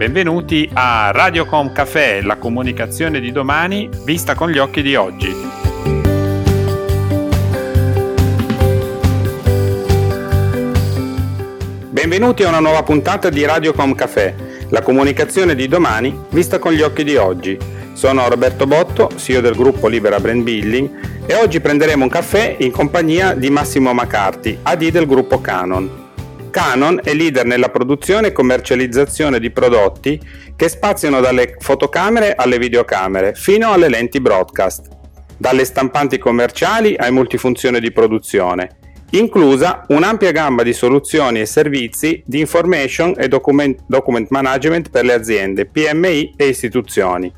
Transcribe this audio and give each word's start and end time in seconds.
Benvenuti 0.00 0.66
a 0.72 1.10
Radiocom 1.10 1.72
Café, 1.72 2.22
la 2.22 2.36
comunicazione 2.36 3.20
di 3.20 3.32
domani 3.32 3.86
vista 4.02 4.34
con 4.34 4.48
gli 4.48 4.56
occhi 4.56 4.80
di 4.80 4.94
oggi. 4.94 5.30
Benvenuti 11.90 12.42
a 12.44 12.48
una 12.48 12.60
nuova 12.60 12.82
puntata 12.82 13.28
di 13.28 13.44
Radiocom 13.44 13.94
Café, 13.94 14.34
la 14.70 14.80
comunicazione 14.80 15.54
di 15.54 15.68
domani 15.68 16.18
vista 16.30 16.58
con 16.58 16.72
gli 16.72 16.80
occhi 16.80 17.04
di 17.04 17.16
oggi. 17.16 17.58
Sono 17.92 18.26
Roberto 18.26 18.66
Botto, 18.66 19.10
CEO 19.16 19.42
del 19.42 19.54
gruppo 19.54 19.86
Libera 19.86 20.18
Brand 20.18 20.42
Building 20.42 21.26
e 21.26 21.34
oggi 21.34 21.60
prenderemo 21.60 22.04
un 22.04 22.10
caffè 22.10 22.56
in 22.60 22.70
compagnia 22.70 23.34
di 23.34 23.50
Massimo 23.50 23.92
Macarti, 23.92 24.60
AD 24.62 24.88
del 24.88 25.04
gruppo 25.04 25.42
Canon. 25.42 26.08
Canon 26.50 27.00
è 27.02 27.14
leader 27.14 27.46
nella 27.46 27.70
produzione 27.70 28.28
e 28.28 28.32
commercializzazione 28.32 29.38
di 29.38 29.50
prodotti 29.50 30.20
che 30.56 30.68
spaziano 30.68 31.20
dalle 31.20 31.56
fotocamere 31.58 32.34
alle 32.34 32.58
videocamere 32.58 33.34
fino 33.34 33.72
alle 33.72 33.88
lenti 33.88 34.20
broadcast, 34.20 34.88
dalle 35.36 35.64
stampanti 35.64 36.18
commerciali 36.18 36.94
ai 36.96 37.12
multifunzioni 37.12 37.80
di 37.80 37.92
produzione, 37.92 38.76
inclusa 39.10 39.84
un'ampia 39.88 40.32
gamma 40.32 40.62
di 40.62 40.72
soluzioni 40.72 41.40
e 41.40 41.46
servizi 41.46 42.22
di 42.26 42.40
information 42.40 43.14
e 43.16 43.28
document, 43.28 43.80
document 43.86 44.28
management 44.30 44.90
per 44.90 45.04
le 45.04 45.14
aziende, 45.14 45.66
PMI 45.66 46.34
e 46.36 46.48
istituzioni. 46.48 47.32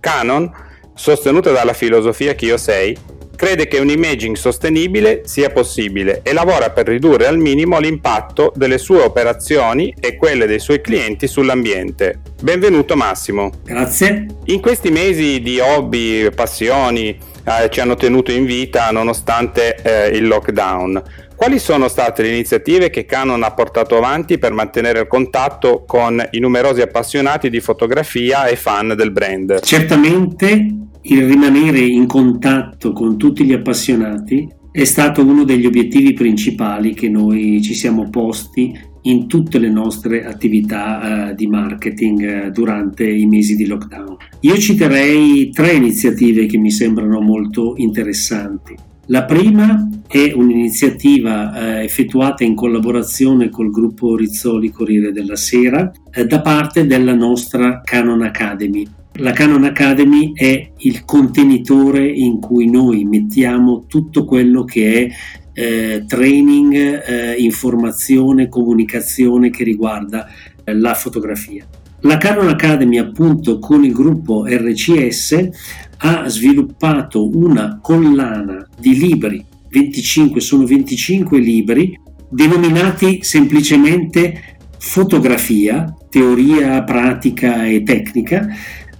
Canon, 0.00 0.50
sostenuta 0.94 1.50
dalla 1.50 1.74
filosofia 1.74 2.34
Kiyosei, 2.34 2.96
crede 3.36 3.68
che 3.68 3.78
un 3.78 3.90
imaging 3.90 4.34
sostenibile 4.34 5.22
sia 5.26 5.50
possibile 5.50 6.20
e 6.22 6.32
lavora 6.32 6.70
per 6.70 6.88
ridurre 6.88 7.26
al 7.26 7.38
minimo 7.38 7.78
l'impatto 7.78 8.52
delle 8.56 8.78
sue 8.78 9.02
operazioni 9.02 9.94
e 10.00 10.16
quelle 10.16 10.46
dei 10.46 10.58
suoi 10.58 10.80
clienti 10.80 11.28
sull'ambiente. 11.28 12.20
Benvenuto 12.42 12.96
Massimo. 12.96 13.52
Grazie. 13.62 14.26
In 14.46 14.60
questi 14.60 14.90
mesi 14.90 15.40
di 15.40 15.60
hobby, 15.60 16.24
e 16.24 16.30
passioni 16.30 17.10
eh, 17.10 17.70
ci 17.70 17.80
hanno 17.80 17.94
tenuto 17.94 18.32
in 18.32 18.44
vita 18.44 18.90
nonostante 18.90 19.76
eh, 19.82 20.16
il 20.16 20.26
lockdown. 20.26 21.02
Quali 21.36 21.58
sono 21.58 21.88
state 21.88 22.22
le 22.22 22.30
iniziative 22.30 22.88
che 22.88 23.04
Canon 23.04 23.42
ha 23.42 23.52
portato 23.52 23.98
avanti 23.98 24.38
per 24.38 24.52
mantenere 24.52 25.00
il 25.00 25.06
contatto 25.06 25.84
con 25.86 26.26
i 26.30 26.38
numerosi 26.38 26.80
appassionati 26.80 27.50
di 27.50 27.60
fotografia 27.60 28.46
e 28.46 28.56
fan 28.56 28.94
del 28.96 29.12
brand? 29.12 29.60
Certamente 29.60 30.74
il 31.02 31.26
rimanere 31.26 31.80
in 31.80 32.06
contatto 32.06 32.92
con 32.92 33.18
tutti 33.18 33.44
gli 33.44 33.52
appassionati 33.52 34.48
è 34.72 34.84
stato 34.84 35.22
uno 35.22 35.44
degli 35.44 35.66
obiettivi 35.66 36.14
principali 36.14 36.94
che 36.94 37.10
noi 37.10 37.60
ci 37.62 37.74
siamo 37.74 38.08
posti 38.08 38.74
in 39.02 39.28
tutte 39.28 39.58
le 39.58 39.68
nostre 39.68 40.24
attività 40.24 41.28
uh, 41.30 41.34
di 41.34 41.46
marketing 41.46 42.46
uh, 42.46 42.50
durante 42.50 43.08
i 43.08 43.26
mesi 43.26 43.56
di 43.56 43.66
lockdown. 43.66 44.16
Io 44.40 44.56
citerei 44.56 45.50
tre 45.50 45.72
iniziative 45.72 46.46
che 46.46 46.56
mi 46.56 46.70
sembrano 46.70 47.20
molto 47.20 47.74
interessanti. 47.76 48.94
La 49.06 49.24
prima 49.24 49.88
è 50.06 50.32
un'iniziativa 50.32 51.52
uh, 51.52 51.58
effettuata 51.82 52.44
in 52.44 52.54
collaborazione 52.54 53.50
col 53.50 53.70
gruppo 53.70 54.16
Rizzoli 54.16 54.70
Corriere 54.70 55.12
della 55.12 55.36
Sera 55.36 55.90
da 56.26 56.40
parte 56.40 56.86
della 56.86 57.14
nostra 57.14 57.82
Canon 57.84 58.22
Academy 58.22 58.86
la 59.18 59.32
Canon 59.32 59.64
Academy 59.64 60.32
è 60.34 60.72
il 60.78 61.04
contenitore 61.06 62.06
in 62.06 62.38
cui 62.38 62.68
noi 62.68 63.04
mettiamo 63.04 63.86
tutto 63.86 64.26
quello 64.26 64.64
che 64.64 65.06
è 65.06 65.10
eh, 65.54 66.04
training, 66.06 66.74
eh, 66.74 67.34
informazione, 67.38 68.48
comunicazione 68.48 69.48
che 69.48 69.64
riguarda 69.64 70.26
eh, 70.62 70.74
la 70.74 70.92
fotografia. 70.92 71.66
La 72.00 72.18
Canon 72.18 72.48
Academy 72.48 72.98
appunto 72.98 73.58
con 73.58 73.84
il 73.84 73.92
gruppo 73.92 74.44
RCS 74.46 75.85
ha 75.98 76.28
sviluppato 76.28 77.28
una 77.36 77.78
collana 77.80 78.66
di 78.78 78.98
libri, 78.98 79.44
25, 79.68 80.40
sono 80.40 80.64
25 80.64 81.38
libri 81.38 81.98
denominati 82.28 83.20
semplicemente 83.22 84.58
fotografia, 84.78 85.94
teoria, 86.08 86.82
pratica 86.82 87.66
e 87.66 87.82
tecnica, 87.82 88.46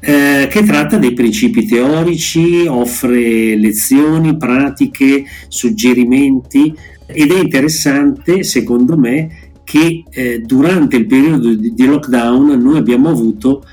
eh, 0.00 0.48
che 0.50 0.62
tratta 0.64 0.98
dei 0.98 1.12
principi 1.12 1.66
teorici, 1.66 2.66
offre 2.66 3.56
lezioni, 3.56 4.36
pratiche, 4.36 5.24
suggerimenti 5.48 6.74
ed 7.06 7.30
è 7.30 7.38
interessante 7.38 8.42
secondo 8.42 8.96
me 8.98 9.50
che 9.64 10.04
eh, 10.10 10.40
durante 10.40 10.96
il 10.96 11.06
periodo 11.06 11.54
di, 11.54 11.72
di 11.72 11.86
lockdown 11.86 12.60
noi 12.60 12.78
abbiamo 12.78 13.08
avuto 13.08 13.64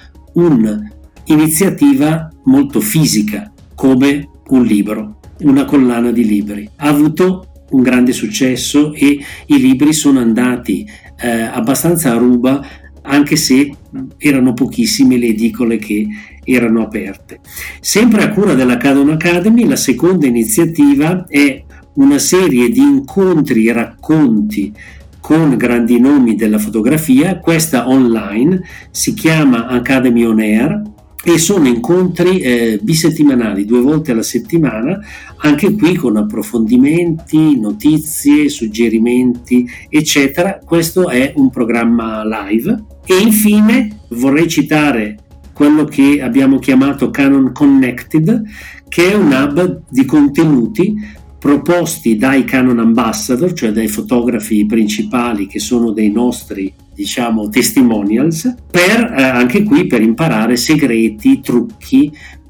un'iniziativa 1.27 2.29
molto 2.45 2.79
fisica 2.79 3.51
come 3.75 4.29
un 4.49 4.63
libro, 4.63 5.19
una 5.39 5.65
collana 5.65 6.11
di 6.11 6.25
libri. 6.25 6.69
Ha 6.77 6.87
avuto 6.87 7.47
un 7.71 7.81
grande 7.81 8.11
successo 8.11 8.93
e 8.93 9.19
i 9.47 9.59
libri 9.59 9.93
sono 9.93 10.19
andati 10.19 10.87
eh, 11.19 11.29
abbastanza 11.29 12.11
a 12.11 12.17
ruba 12.17 12.65
anche 13.05 13.35
se 13.35 13.75
erano 14.17 14.53
pochissime 14.53 15.17
le 15.17 15.27
edicole 15.27 15.77
che 15.77 16.07
erano 16.43 16.83
aperte. 16.83 17.39
Sempre 17.81 18.23
a 18.23 18.29
cura 18.29 18.53
della 18.53 18.77
Cadon 18.77 19.09
Academy, 19.09 19.67
la 19.67 19.75
seconda 19.75 20.25
iniziativa 20.25 21.25
è 21.27 21.63
una 21.95 22.17
serie 22.17 22.69
di 22.69 22.79
incontri 22.79 23.67
e 23.67 23.73
racconti 23.73 24.73
con 25.19 25.55
grandi 25.55 25.99
nomi 25.99 26.35
della 26.35 26.57
fotografia, 26.57 27.39
questa 27.39 27.87
online 27.87 28.61
si 28.91 29.13
chiama 29.13 29.67
Academy 29.67 30.25
On 30.25 30.39
Air 30.39 30.81
e 31.25 31.37
sono 31.37 31.67
incontri 31.67 32.39
eh, 32.39 32.79
bisettimanali, 32.81 33.63
due 33.63 33.79
volte 33.79 34.11
alla 34.11 34.23
settimana, 34.23 34.99
anche 35.37 35.73
qui 35.73 35.95
con 35.95 36.17
approfondimenti, 36.17 37.57
notizie, 37.57 38.49
suggerimenti, 38.49 39.65
eccetera. 39.87 40.59
Questo 40.63 41.09
è 41.09 41.31
un 41.37 41.49
programma 41.49 42.23
live. 42.25 42.83
E 43.05 43.17
infine 43.17 44.01
vorrei 44.09 44.49
citare 44.49 45.17
quello 45.53 45.85
che 45.85 46.21
abbiamo 46.21 46.59
chiamato 46.59 47.09
Canon 47.09 47.53
Connected, 47.53 48.41
che 48.89 49.11
è 49.11 49.15
un 49.15 49.31
hub 49.31 49.83
di 49.89 50.03
contenuti 50.03 50.95
proposti 51.43 52.15
dai 52.15 52.45
Canon 52.45 52.79
Ambassador, 52.79 53.51
cioè 53.51 53.73
dai 53.73 53.89
fotografi 53.89 54.65
principali 54.65 55.45
che 55.45 55.59
sono 55.59 55.91
dei 55.91 56.09
nostri 56.09 56.73
diciamo 56.95 57.49
testimonials, 57.49 58.55
per 58.71 59.13
eh, 59.13 59.23
anche 59.23 59.63
qui 59.63 59.85
per 59.85 60.01
imparare 60.01 60.55
segreti, 60.55 61.41
trucchi 61.41 62.09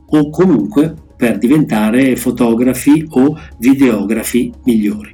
o 0.10 0.30
comunque 0.30 0.94
per 1.18 1.40
diventare 1.40 2.16
fotografi 2.16 3.04
o 3.10 3.36
videografi 3.58 4.54
migliori. 4.66 5.13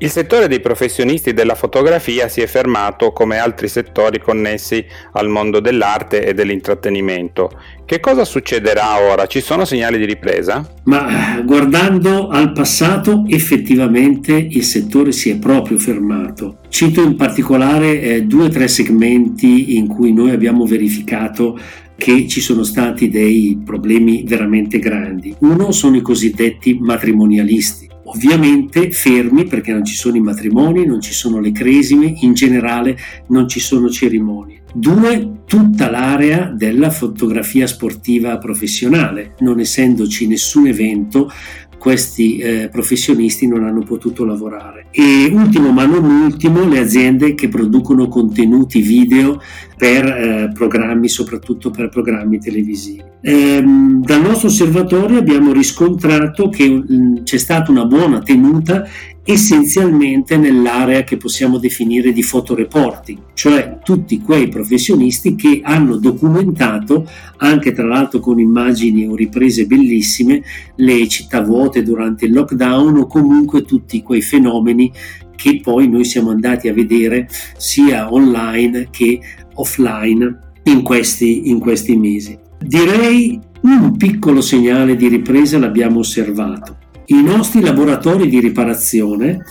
Il 0.00 0.10
settore 0.10 0.46
dei 0.46 0.60
professionisti 0.60 1.32
della 1.32 1.56
fotografia 1.56 2.28
si 2.28 2.40
è 2.40 2.46
fermato 2.46 3.10
come 3.10 3.38
altri 3.38 3.66
settori 3.66 4.20
connessi 4.20 4.84
al 5.14 5.28
mondo 5.28 5.58
dell'arte 5.58 6.24
e 6.24 6.34
dell'intrattenimento. 6.34 7.50
Che 7.84 7.98
cosa 7.98 8.24
succederà 8.24 9.00
ora? 9.00 9.26
Ci 9.26 9.40
sono 9.40 9.64
segnali 9.64 9.98
di 9.98 10.04
ripresa? 10.04 10.64
Ma 10.84 11.42
guardando 11.44 12.28
al 12.28 12.52
passato, 12.52 13.24
effettivamente 13.26 14.34
il 14.34 14.62
settore 14.62 15.10
si 15.10 15.30
è 15.30 15.38
proprio 15.38 15.78
fermato. 15.78 16.58
Cito 16.68 17.02
in 17.02 17.16
particolare 17.16 18.00
eh, 18.00 18.22
due 18.22 18.44
o 18.44 18.48
tre 18.50 18.68
segmenti 18.68 19.78
in 19.78 19.88
cui 19.88 20.12
noi 20.12 20.30
abbiamo 20.30 20.64
verificato 20.64 21.58
che 21.96 22.28
ci 22.28 22.40
sono 22.40 22.62
stati 22.62 23.08
dei 23.08 23.60
problemi 23.64 24.22
veramente 24.24 24.78
grandi. 24.78 25.34
Uno 25.40 25.72
sono 25.72 25.96
i 25.96 26.02
cosiddetti 26.02 26.78
matrimonialisti 26.80 27.88
ovviamente 28.10 28.90
fermi 28.90 29.44
perché 29.44 29.72
non 29.72 29.84
ci 29.84 29.94
sono 29.94 30.16
i 30.16 30.20
matrimoni, 30.20 30.86
non 30.86 31.00
ci 31.00 31.12
sono 31.12 31.40
le 31.40 31.52
cresime, 31.52 32.14
in 32.20 32.34
generale 32.34 32.96
non 33.28 33.48
ci 33.48 33.60
sono 33.60 33.88
cerimonie. 33.88 34.62
Due, 34.72 35.40
tutta 35.46 35.90
l'area 35.90 36.52
della 36.54 36.90
fotografia 36.90 37.66
sportiva 37.66 38.36
professionale, 38.38 39.34
non 39.40 39.60
essendoci 39.60 40.26
nessun 40.26 40.66
evento 40.66 41.30
questi 41.78 42.38
eh, 42.38 42.68
professionisti 42.70 43.46
non 43.46 43.64
hanno 43.64 43.82
potuto 43.82 44.24
lavorare. 44.24 44.86
E 44.90 45.30
ultimo 45.32 45.70
ma 45.70 45.86
non 45.86 46.04
ultimo, 46.04 46.66
le 46.66 46.80
aziende 46.80 47.34
che 47.34 47.48
producono 47.48 48.08
contenuti 48.08 48.80
video 48.80 49.40
per 49.76 50.04
eh, 50.04 50.50
programmi, 50.52 51.08
soprattutto 51.08 51.70
per 51.70 51.88
programmi 51.88 52.38
televisivi. 52.38 53.02
Ehm, 53.20 54.02
dal 54.02 54.20
nostro 54.20 54.48
osservatorio 54.48 55.18
abbiamo 55.18 55.52
riscontrato 55.52 56.48
che 56.48 56.68
mh, 56.68 56.84
mm, 56.92 57.16
c'è 57.22 57.38
stata 57.38 57.70
una 57.70 57.84
buona 57.84 58.20
tenuta 58.20 58.86
essenzialmente 59.30 60.38
nell'area 60.38 61.04
che 61.04 61.18
possiamo 61.18 61.58
definire 61.58 62.12
di 62.12 62.22
fotoreporting, 62.22 63.18
cioè 63.34 63.78
tutti 63.84 64.22
quei 64.22 64.48
professionisti 64.48 65.34
che 65.34 65.60
hanno 65.62 65.96
documentato, 65.96 67.06
anche 67.36 67.74
tra 67.74 67.86
l'altro 67.86 68.20
con 68.20 68.40
immagini 68.40 69.06
o 69.06 69.14
riprese 69.14 69.66
bellissime, 69.66 70.42
le 70.76 71.06
città 71.08 71.42
vuote 71.42 71.82
durante 71.82 72.24
il 72.24 72.32
lockdown 72.32 72.96
o 72.96 73.06
comunque 73.06 73.64
tutti 73.64 74.02
quei 74.02 74.22
fenomeni 74.22 74.90
che 75.36 75.60
poi 75.62 75.90
noi 75.90 76.06
siamo 76.06 76.30
andati 76.30 76.68
a 76.68 76.72
vedere 76.72 77.28
sia 77.58 78.10
online 78.10 78.88
che 78.90 79.20
offline 79.56 80.52
in 80.62 80.80
questi, 80.80 81.50
in 81.50 81.58
questi 81.58 81.98
mesi. 81.98 82.38
Direi 82.58 83.38
un 83.60 83.94
piccolo 83.98 84.40
segnale 84.40 84.96
di 84.96 85.08
ripresa 85.08 85.58
l'abbiamo 85.58 85.98
osservato. 85.98 86.78
I 87.10 87.22
nostri 87.22 87.62
laboratori 87.62 88.28
di 88.28 88.38
riparazione 88.38 89.42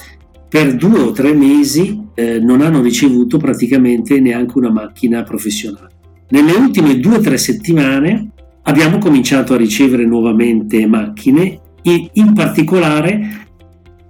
per 0.47 0.75
due 0.75 0.99
o 0.99 1.11
tre 1.11 1.33
mesi 1.33 2.03
eh, 2.13 2.39
non 2.39 2.61
hanno 2.61 2.83
ricevuto 2.83 3.39
praticamente 3.39 4.19
neanche 4.19 4.59
una 4.59 4.69
macchina 4.69 5.23
professionale. 5.23 5.89
Nelle 6.29 6.51
ultime 6.51 6.99
due 6.99 7.15
o 7.17 7.19
tre 7.19 7.39
settimane 7.39 8.29
abbiamo 8.61 8.99
cominciato 8.99 9.55
a 9.55 9.57
ricevere 9.57 10.05
nuovamente 10.05 10.85
macchine 10.85 11.59
e 11.81 12.09
in 12.13 12.33
particolare 12.33 13.47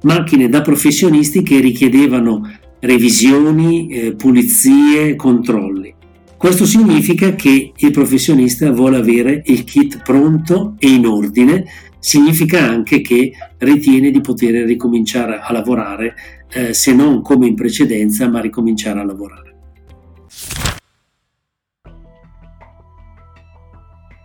macchine 0.01 0.49
da 0.49 0.61
professionisti 0.61 1.41
che 1.41 1.61
richiedevano 1.61 2.41
revisioni, 2.81 3.87
eh, 3.87 4.15
pulizie, 4.15 5.15
controlli. 5.15 5.95
Questo 6.37 6.65
significa 6.65 7.33
che 7.33 7.71
il 7.75 7.91
professionista 7.91 8.69
vuole 8.71 8.97
avere 8.97 9.41
il 9.45 9.63
kit 9.63 10.03
pronto 10.03 10.75
e 10.77 10.87
in 10.87 11.07
ordine, 11.07 11.65
significa 11.97 12.61
anche 12.61 13.01
che 13.01 13.31
ritiene 13.57 14.11
di 14.11 14.21
poter 14.21 14.63
ricominciare 14.65 15.39
a 15.41 15.51
lavorare, 15.51 16.13
eh, 16.49 16.73
se 16.75 16.93
non 16.93 17.23
come 17.23 17.47
in 17.47 17.55
precedenza, 17.55 18.29
ma 18.29 18.39
ricominciare 18.39 18.99
a 18.99 19.03
lavorare. 19.03 19.55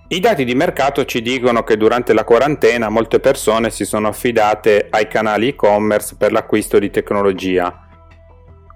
I 0.09 0.21
dati 0.21 0.45
di 0.45 0.55
mercato 0.55 1.07
ci 1.07 1.23
dicono 1.23 1.65
che 1.65 1.79
durante 1.79 2.13
la 2.13 2.25
quarantena 2.25 2.91
molte 2.91 3.21
persone 3.21 3.71
si 3.71 3.87
sono 3.87 4.09
affidate 4.09 4.89
ai 4.91 5.09
canali 5.09 5.49
e-commerce 5.49 6.17
per 6.19 6.31
l'acquisto 6.33 6.79
di 6.79 6.91
tecnologia. 6.91 7.89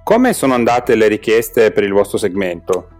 Come 0.03 0.33
sono 0.33 0.55
andate 0.55 0.94
le 0.94 1.09
richieste 1.09 1.71
per 1.71 1.85
il 1.85 1.93
vostro 1.93 2.17
segmento? 2.17 2.96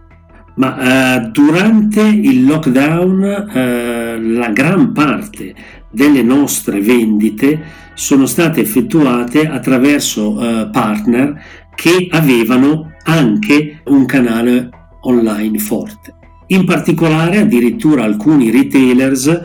Ma 0.57 1.19
uh, 1.19 1.29
durante 1.29 2.01
il 2.01 2.45
lockdown 2.45 3.19
uh, 3.19 4.37
la 4.37 4.49
gran 4.49 4.91
parte 4.91 5.53
delle 5.91 6.23
nostre 6.23 6.81
vendite 6.81 7.85
sono 7.93 8.25
state 8.25 8.61
effettuate 8.61 9.47
attraverso 9.47 10.31
uh, 10.31 10.69
partner 10.71 11.39
che 11.75 12.07
avevano 12.09 12.93
anche 13.03 13.81
un 13.85 14.05
canale 14.05 14.69
online 15.01 15.59
forte. 15.59 16.15
In 16.47 16.65
particolare 16.65 17.39
addirittura 17.39 18.03
alcuni 18.03 18.49
retailers 18.49 19.41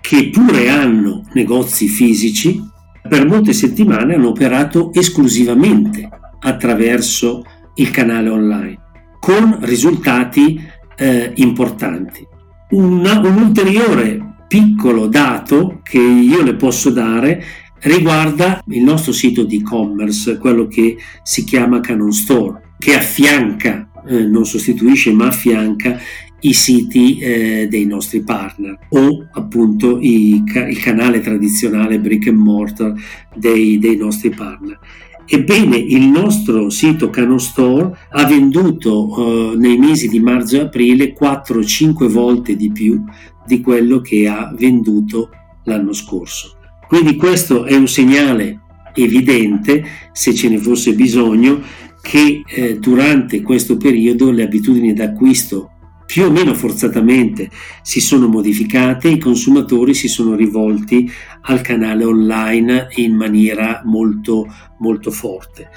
che 0.00 0.30
pure 0.30 0.68
hanno 0.68 1.24
negozi 1.32 1.88
fisici 1.88 2.62
per 3.08 3.26
molte 3.26 3.52
settimane 3.52 4.14
hanno 4.14 4.28
operato 4.28 4.92
esclusivamente 4.92 6.08
attraverso 6.38 7.42
il 7.74 7.90
canale 7.90 8.28
online 8.28 8.83
con 9.24 9.56
risultati 9.62 10.62
eh, 10.98 11.32
importanti. 11.36 12.26
Una, 12.72 13.20
un 13.20 13.38
ulteriore 13.38 14.34
piccolo 14.46 15.06
dato 15.06 15.80
che 15.82 15.98
io 15.98 16.42
le 16.42 16.56
posso 16.56 16.90
dare 16.90 17.42
riguarda 17.84 18.62
il 18.68 18.82
nostro 18.82 19.12
sito 19.12 19.44
di 19.44 19.60
e-commerce, 19.60 20.36
quello 20.36 20.66
che 20.66 20.98
si 21.22 21.44
chiama 21.44 21.80
Canon 21.80 22.12
Store, 22.12 22.74
che 22.78 22.96
affianca, 22.96 23.88
eh, 24.06 24.24
non 24.24 24.44
sostituisce 24.44 25.10
ma 25.12 25.28
affianca 25.28 25.98
i 26.40 26.52
siti 26.52 27.16
eh, 27.16 27.66
dei 27.70 27.86
nostri 27.86 28.20
partner 28.20 28.78
o 28.90 29.26
appunto 29.32 29.98
i, 30.02 30.44
il 30.44 30.78
canale 30.82 31.20
tradizionale 31.20 31.98
brick 31.98 32.28
and 32.28 32.36
mortar 32.36 32.92
dei, 33.34 33.78
dei 33.78 33.96
nostri 33.96 34.28
partner. 34.28 34.78
Ebbene, 35.26 35.76
il 35.76 36.06
nostro 36.06 36.68
sito 36.68 37.08
Canon 37.08 37.40
Store 37.40 37.96
ha 38.10 38.26
venduto 38.26 39.52
eh, 39.52 39.56
nei 39.56 39.78
mesi 39.78 40.08
di 40.08 40.20
marzo 40.20 40.56
e 40.56 40.60
aprile 40.60 41.14
4-5 41.18 42.06
volte 42.08 42.56
di 42.56 42.70
più 42.70 43.02
di 43.46 43.60
quello 43.60 44.00
che 44.00 44.28
ha 44.28 44.52
venduto 44.56 45.30
l'anno 45.64 45.92
scorso. 45.92 46.56
Quindi 46.86 47.16
questo 47.16 47.64
è 47.64 47.74
un 47.74 47.88
segnale 47.88 48.60
evidente, 48.94 49.84
se 50.12 50.34
ce 50.34 50.48
ne 50.48 50.58
fosse 50.58 50.94
bisogno, 50.94 51.60
che 52.02 52.42
eh, 52.46 52.78
durante 52.78 53.40
questo 53.40 53.78
periodo 53.78 54.30
le 54.30 54.42
abitudini 54.42 54.92
d'acquisto 54.92 55.70
più 56.14 56.26
o 56.26 56.30
meno 56.30 56.54
forzatamente 56.54 57.50
si 57.82 58.00
sono 58.00 58.28
modificate, 58.28 59.08
i 59.08 59.18
consumatori 59.18 59.94
si 59.94 60.06
sono 60.06 60.36
rivolti 60.36 61.10
al 61.40 61.60
canale 61.60 62.04
online 62.04 62.86
in 62.98 63.16
maniera 63.16 63.82
molto, 63.84 64.46
molto 64.78 65.10
forte. 65.10 65.68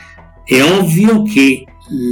È 0.44 0.62
ovvio 0.62 1.24
che 1.24 1.64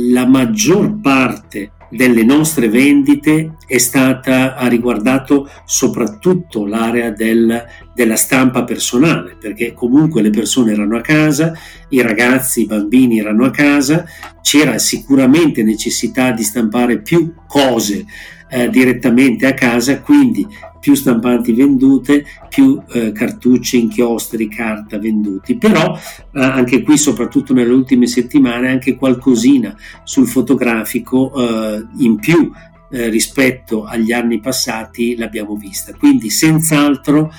la 0.09 0.25
maggior 0.25 0.99
parte 1.01 1.73
delle 1.91 2.23
nostre 2.23 2.67
vendite 2.67 3.57
è 3.67 3.77
stata, 3.77 4.55
ha 4.55 4.65
riguardato 4.65 5.47
soprattutto 5.63 6.65
l'area 6.65 7.11
del, 7.11 7.63
della 7.95 8.17
stampa 8.17 8.65
personale, 8.65 9.37
perché 9.39 9.73
comunque 9.73 10.21
le 10.21 10.29
persone 10.29 10.73
erano 10.73 10.97
a 10.97 11.01
casa, 11.01 11.53
i 11.89 12.01
ragazzi, 12.01 12.61
i 12.61 12.65
bambini 12.65 13.19
erano 13.19 13.45
a 13.45 13.51
casa, 13.51 14.05
c'era 14.41 14.77
sicuramente 14.77 15.63
necessità 15.63 16.31
di 16.31 16.43
stampare 16.43 16.99
più 16.99 17.33
cose 17.47 18.05
eh, 18.49 18.69
direttamente 18.69 19.47
a 19.47 19.53
casa, 19.53 20.01
quindi 20.01 20.45
più 20.79 20.93
stampanti 20.93 21.53
vendute, 21.53 22.25
più 22.49 22.79
eh, 22.91 23.11
cartucce, 23.11 23.77
inchiostri, 23.77 24.49
carta 24.49 24.99
venduti. 24.99 25.57
Però 25.57 25.97
eh, 25.97 26.39
anche 26.41 26.83
qui, 26.83 26.97
soprattutto 26.97 27.53
nelle 27.53 27.73
ultime 27.73 28.07
settimane, 28.07 28.69
anche 28.69 28.95
qualcosina 28.95 29.75
sul 30.03 30.27
fotografico 30.27 31.33
eh, 31.33 31.85
in 31.99 32.17
più 32.17 32.51
eh, 32.91 33.09
rispetto 33.09 33.83
agli 33.85 34.11
anni 34.11 34.39
passati 34.39 35.15
l'abbiamo 35.15 35.55
vista. 35.55 35.93
Quindi 35.93 36.29
senz'altro 36.29 37.33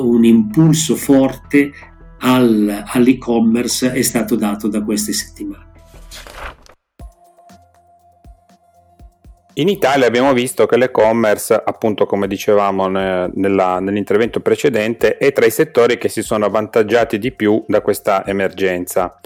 un 0.00 0.24
impulso 0.24 0.94
forte 0.96 1.72
al, 2.20 2.84
all'e-commerce 2.86 3.92
è 3.92 4.02
stato 4.02 4.36
dato 4.36 4.68
da 4.68 4.82
queste 4.82 5.12
settimane. 5.12 5.66
In 9.54 9.68
Italia 9.68 10.06
abbiamo 10.06 10.32
visto 10.32 10.66
che 10.66 10.76
l'e-commerce, 10.76 11.52
appunto 11.52 12.06
come 12.06 12.28
dicevamo 12.28 12.86
nella, 12.86 13.80
nell'intervento 13.80 14.38
precedente, 14.38 15.16
è 15.16 15.32
tra 15.32 15.46
i 15.46 15.50
settori 15.50 15.98
che 15.98 16.08
si 16.08 16.22
sono 16.22 16.44
avvantaggiati 16.44 17.18
di 17.18 17.32
più 17.32 17.64
da 17.66 17.80
questa 17.80 18.24
emergenza. 18.24 19.18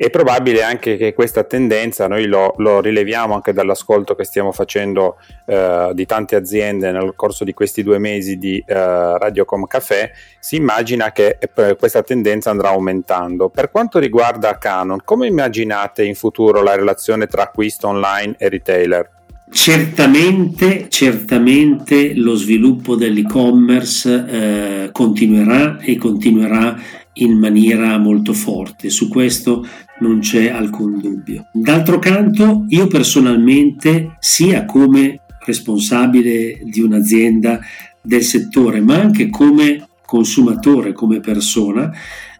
È 0.00 0.10
probabile 0.10 0.62
anche 0.62 0.96
che 0.96 1.12
questa 1.12 1.42
tendenza, 1.42 2.06
noi 2.06 2.26
lo, 2.26 2.54
lo 2.58 2.80
rileviamo 2.80 3.34
anche 3.34 3.52
dall'ascolto 3.52 4.14
che 4.14 4.22
stiamo 4.22 4.52
facendo 4.52 5.16
eh, 5.44 5.90
di 5.92 6.06
tante 6.06 6.36
aziende 6.36 6.92
nel 6.92 7.14
corso 7.16 7.42
di 7.42 7.52
questi 7.52 7.82
due 7.82 7.98
mesi 7.98 8.38
di 8.38 8.62
eh, 8.64 8.74
Radiocom 8.74 9.66
Café, 9.66 10.12
si 10.38 10.54
immagina 10.54 11.10
che 11.10 11.38
eh, 11.40 11.74
questa 11.74 12.04
tendenza 12.04 12.50
andrà 12.50 12.68
aumentando. 12.68 13.48
Per 13.48 13.72
quanto 13.72 13.98
riguarda 13.98 14.56
Canon, 14.56 15.00
come 15.02 15.26
immaginate 15.26 16.04
in 16.04 16.14
futuro 16.14 16.62
la 16.62 16.76
relazione 16.76 17.26
tra 17.26 17.42
acquisto 17.42 17.88
online 17.88 18.36
e 18.38 18.48
retailer? 18.48 19.10
Certamente, 19.50 20.88
certamente 20.90 22.14
lo 22.14 22.36
sviluppo 22.36 22.94
dell'e-commerce 22.94 24.26
eh, 24.28 24.90
continuerà 24.92 25.78
e 25.80 25.96
continuerà 25.96 26.78
in 27.18 27.38
maniera 27.38 27.96
molto 27.98 28.32
forte, 28.32 28.90
su 28.90 29.08
questo 29.08 29.66
non 30.00 30.20
c'è 30.20 30.48
alcun 30.48 31.00
dubbio. 31.00 31.48
D'altro 31.52 31.98
canto, 31.98 32.64
io 32.68 32.86
personalmente, 32.86 34.16
sia 34.18 34.64
come 34.64 35.20
responsabile 35.44 36.60
di 36.64 36.80
un'azienda 36.80 37.60
del 38.02 38.22
settore, 38.22 38.80
ma 38.80 39.00
anche 39.00 39.28
come 39.28 39.88
consumatore, 40.04 40.92
come 40.92 41.20
persona, 41.20 41.90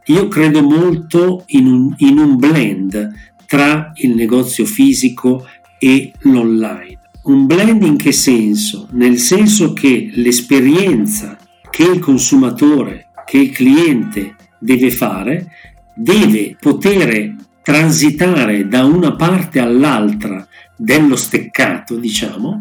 io 0.07 0.29
credo 0.29 0.63
molto 0.63 1.45
in 1.49 1.67
un, 1.67 1.95
in 1.99 2.19
un 2.19 2.37
blend 2.37 3.13
tra 3.47 3.93
il 3.97 4.15
negozio 4.15 4.65
fisico 4.65 5.47
e 5.79 6.13
l'online. 6.21 6.99
Un 7.25 7.47
blend 7.47 7.83
in 7.83 7.97
che 7.97 8.13
senso? 8.13 8.89
Nel 8.93 9.19
senso 9.19 9.75
che 9.75 10.11
l'esperienza 10.15 11.37
che 11.71 11.85
il 11.85 11.99
consumatore, 11.99 13.09
che 13.27 13.39
il 13.39 13.51
cliente 13.51 14.35
deve 14.59 14.91
fare, 14.91 15.51
deve 15.95 16.57
poter 16.59 17.35
transitare 17.63 18.67
da 18.67 18.85
una 18.85 19.15
parte 19.15 19.59
all'altra 19.59 20.47
dello 20.77 21.17
steccato, 21.17 21.97
diciamo, 21.97 22.61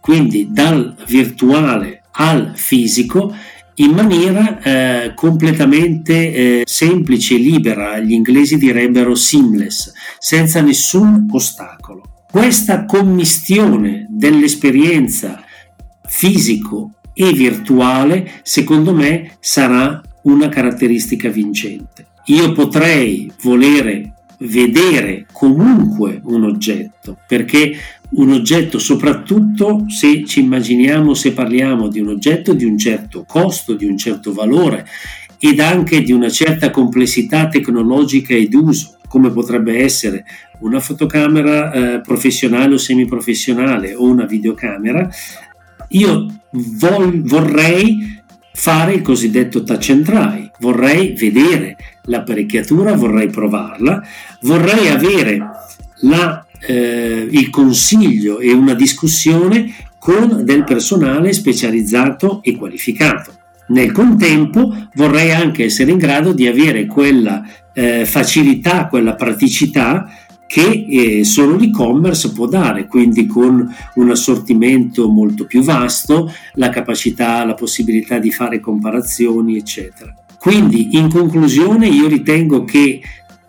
quindi 0.00 0.48
dal 0.50 0.96
virtuale 1.06 2.02
al 2.12 2.52
fisico, 2.56 3.34
in 3.76 3.92
maniera 3.92 4.60
eh, 4.60 5.14
completamente 5.14 6.32
eh, 6.32 6.62
semplice 6.64 7.34
e 7.34 7.38
libera, 7.38 7.98
gli 7.98 8.12
inglesi 8.12 8.56
direbbero 8.56 9.14
seamless, 9.14 9.92
senza 10.18 10.60
nessun 10.60 11.28
ostacolo. 11.30 12.24
Questa 12.28 12.84
commistione 12.84 14.06
dell'esperienza 14.08 15.44
fisico 16.08 16.94
e 17.14 17.32
virtuale, 17.32 18.40
secondo 18.42 18.92
me, 18.92 19.36
sarà 19.40 20.00
una 20.28 20.48
caratteristica 20.48 21.28
vincente. 21.28 22.06
Io 22.26 22.52
potrei 22.52 23.30
volere 23.42 24.12
vedere 24.40 25.26
comunque 25.32 26.20
un 26.24 26.44
oggetto, 26.44 27.18
perché 27.26 27.76
un 28.10 28.32
oggetto, 28.32 28.78
soprattutto 28.78 29.84
se 29.88 30.24
ci 30.24 30.40
immaginiamo, 30.40 31.14
se 31.14 31.32
parliamo 31.32 31.88
di 31.88 32.00
un 32.00 32.08
oggetto 32.08 32.52
di 32.52 32.64
un 32.64 32.78
certo 32.78 33.24
costo, 33.26 33.74
di 33.74 33.84
un 33.84 33.96
certo 33.96 34.32
valore 34.32 34.86
ed 35.38 35.60
anche 35.60 36.02
di 36.02 36.12
una 36.12 36.30
certa 36.30 36.70
complessità 36.70 37.48
tecnologica 37.48 38.34
ed 38.34 38.54
uso, 38.54 38.96
come 39.08 39.30
potrebbe 39.30 39.82
essere 39.82 40.24
una 40.60 40.80
fotocamera 40.80 41.72
eh, 41.72 42.00
professionale 42.00 42.74
o 42.74 42.78
semiprofessionale 42.78 43.94
o 43.94 44.04
una 44.04 44.24
videocamera, 44.24 45.08
io 45.90 46.26
vol- 46.50 47.22
vorrei 47.22 48.17
fare 48.60 48.94
il 48.94 49.02
cosiddetto 49.02 49.62
touch 49.62 49.90
and 49.90 50.04
try, 50.04 50.50
vorrei 50.58 51.12
vedere 51.12 51.76
l'apparecchiatura, 52.06 52.96
vorrei 52.96 53.28
provarla, 53.28 54.02
vorrei 54.40 54.88
avere 54.88 55.38
la, 56.00 56.44
eh, 56.66 57.28
il 57.30 57.50
consiglio 57.50 58.40
e 58.40 58.52
una 58.52 58.74
discussione 58.74 59.72
con 60.00 60.44
del 60.44 60.64
personale 60.64 61.32
specializzato 61.32 62.40
e 62.42 62.56
qualificato. 62.56 63.32
Nel 63.68 63.92
contempo 63.92 64.74
vorrei 64.94 65.30
anche 65.30 65.64
essere 65.64 65.92
in 65.92 65.98
grado 65.98 66.32
di 66.32 66.48
avere 66.48 66.86
quella 66.86 67.44
eh, 67.72 68.04
facilità, 68.06 68.88
quella 68.88 69.14
praticità 69.14 70.10
che 70.48 70.86
eh, 70.88 71.24
solo 71.24 71.56
l'e-commerce 71.56 72.32
può 72.32 72.46
dare, 72.46 72.86
quindi 72.86 73.26
con 73.26 73.70
un 73.96 74.10
assortimento 74.10 75.06
molto 75.06 75.44
più 75.44 75.62
vasto, 75.62 76.32
la 76.54 76.70
capacità, 76.70 77.44
la 77.44 77.52
possibilità 77.52 78.18
di 78.18 78.32
fare 78.32 78.58
comparazioni, 78.58 79.58
eccetera. 79.58 80.14
Quindi, 80.38 80.96
in 80.96 81.10
conclusione, 81.10 81.88
io 81.88 82.08
ritengo 82.08 82.64
che 82.64 83.00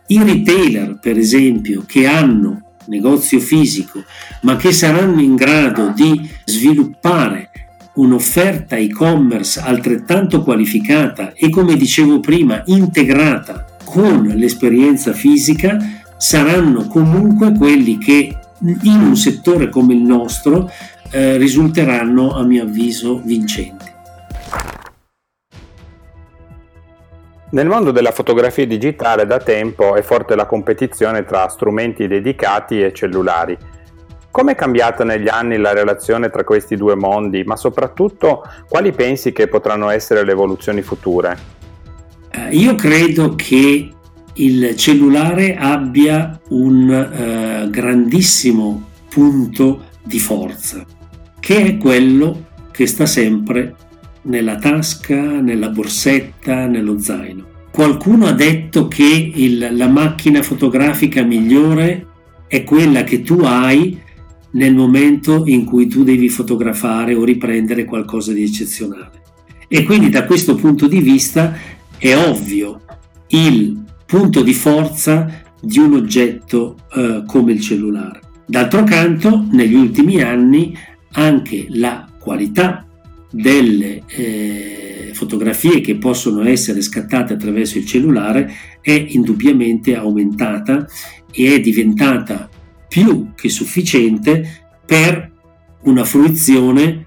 i 0.08 0.24
retailer, 0.24 1.00
per 1.00 1.18
esempio, 1.18 1.86
che 1.88 2.06
hanno 2.06 2.64
negozio 2.88 3.40
fisico, 3.40 4.04
ma 4.42 4.58
che 4.58 4.74
saranno 4.74 5.22
in 5.22 5.36
grado 5.36 5.94
di 5.96 6.30
sviluppare 6.44 7.50
un'offerta 7.94 8.76
e-commerce 8.76 9.62
altrettanto 9.62 10.44
qualificata 10.44 11.32
e, 11.34 11.50
come 11.50 11.78
dicevo 11.78 12.20
prima, 12.20 12.62
integrata 12.66 13.66
con 13.86 14.24
l'esperienza 14.36 15.14
fisica, 15.14 15.99
saranno 16.20 16.86
comunque 16.88 17.54
quelli 17.58 17.98
che 17.98 18.38
in 18.60 19.02
un 19.02 19.16
settore 19.16 19.70
come 19.70 19.94
il 19.94 20.02
nostro 20.02 20.70
eh, 21.12 21.38
risulteranno 21.38 22.36
a 22.36 22.44
mio 22.44 22.64
avviso 22.64 23.22
vincenti. 23.24 23.86
Nel 27.52 27.68
mondo 27.68 27.92
della 27.92 28.12
fotografia 28.12 28.68
digitale 28.68 29.26
da 29.26 29.40
tempo 29.40 29.96
è 29.96 30.02
forte 30.02 30.36
la 30.36 30.46
competizione 30.46 31.24
tra 31.24 31.48
strumenti 31.48 32.06
dedicati 32.06 32.82
e 32.84 32.94
cellulari. 32.94 33.58
Come 34.30 34.52
è 34.52 34.56
cambiata 34.56 35.06
negli 35.06 35.30
anni 35.30 35.58
la 35.58 35.72
relazione 35.72 36.30
tra 36.30 36.44
questi 36.44 36.76
due 36.76 36.96
mondi, 36.96 37.44
ma 37.46 37.56
soprattutto 37.56 38.44
quali 38.68 38.92
pensi 38.92 39.32
che 39.32 39.48
potranno 39.48 39.90
essere 39.90 40.26
le 40.26 40.34
evoluzioni 40.34 40.82
future? 40.82 41.38
Eh, 42.30 42.56
io 42.56 42.76
credo 42.76 43.34
che 43.36 43.94
il 44.36 44.76
cellulare 44.76 45.56
abbia 45.56 46.40
un 46.50 46.90
eh, 46.90 47.70
grandissimo 47.70 48.88
punto 49.10 49.86
di 50.04 50.20
forza, 50.20 50.86
che 51.40 51.66
è 51.66 51.78
quello 51.78 52.48
che 52.72 52.88
sta 52.88 53.06
sempre 53.06 53.76
nella 54.24 54.58
tasca, 54.58 55.40
nella 55.40 55.70
borsetta, 55.70 56.68
nello 56.68 57.00
zaino. 57.00 57.48
Qualcuno 57.72 58.26
ha 58.28 58.34
detto 58.34 58.88
che 58.88 59.32
il, 59.34 59.70
la 59.72 59.88
macchina 59.88 60.42
fotografica 60.42 61.24
migliore 61.24 62.08
è 62.48 62.64
quella 62.64 63.04
che 63.04 63.22
tu 63.22 63.40
hai 63.42 64.00
nel 64.52 64.74
momento 64.74 65.44
in 65.46 65.66
cui 65.66 65.88
tu 65.88 66.04
devi 66.04 66.30
fotografare 66.30 67.14
o 67.14 67.24
riprendere 67.24 67.86
qualcosa 67.86 68.34
di 68.34 68.44
eccezionale. 68.44 69.22
E 69.68 69.84
quindi 69.84 70.10
da 70.10 70.26
questo 70.26 70.56
punto 70.56 70.88
di 70.88 71.00
vista 71.00 71.56
è 71.98 72.16
ovvio 72.16 72.82
il 73.28 73.79
punto 74.10 74.42
di 74.42 74.56
forza 74.56 75.44
di 75.62 75.78
un 75.78 75.94
oggetto 75.94 76.78
eh, 76.96 77.22
come 77.28 77.52
il 77.52 77.62
cellulare. 77.62 78.22
D'altro 78.44 78.84
canto, 78.84 79.46
negli 79.52 79.76
ultimi 79.76 80.20
anni 80.20 80.76
anche 81.12 81.68
la 81.70 82.10
qualità 82.18 82.88
delle 83.30 84.02
eh, 84.08 85.12
fotografie 85.14 85.82
che 85.82 85.98
possono 85.98 86.44
essere 86.44 86.82
scattate 86.82 87.34
attraverso 87.34 87.78
il 87.78 87.86
cellulare 87.86 88.52
è 88.82 89.06
indubbiamente 89.10 89.96
aumentata 89.96 90.88
e 91.32 91.54
è 91.54 91.60
diventata 91.60 92.50
più 92.88 93.34
che 93.36 93.50
sufficiente 93.50 94.64
per 94.88 95.32
una 95.84 96.04
fruizione 96.04 97.06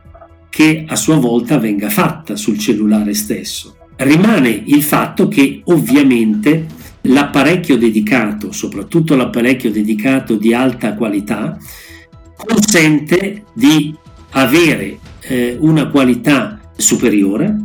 che 0.50 0.84
a 0.86 0.94
sua 0.94 1.16
volta 1.16 1.58
venga 1.58 1.90
fatta 1.90 2.36
sul 2.36 2.60
cellulare 2.60 3.12
stesso. 3.14 3.76
Rimane 3.96 4.50
il 4.66 4.84
fatto 4.84 5.26
che 5.26 5.62
ovviamente 5.64 6.78
l'apparecchio 7.02 7.76
dedicato, 7.76 8.52
soprattutto 8.52 9.14
l'apparecchio 9.14 9.70
dedicato 9.70 10.36
di 10.36 10.54
alta 10.54 10.94
qualità, 10.94 11.58
consente 12.36 13.44
di 13.52 13.94
avere 14.30 14.98
eh, 15.20 15.56
una 15.58 15.88
qualità 15.88 16.60
superiore, 16.76 17.56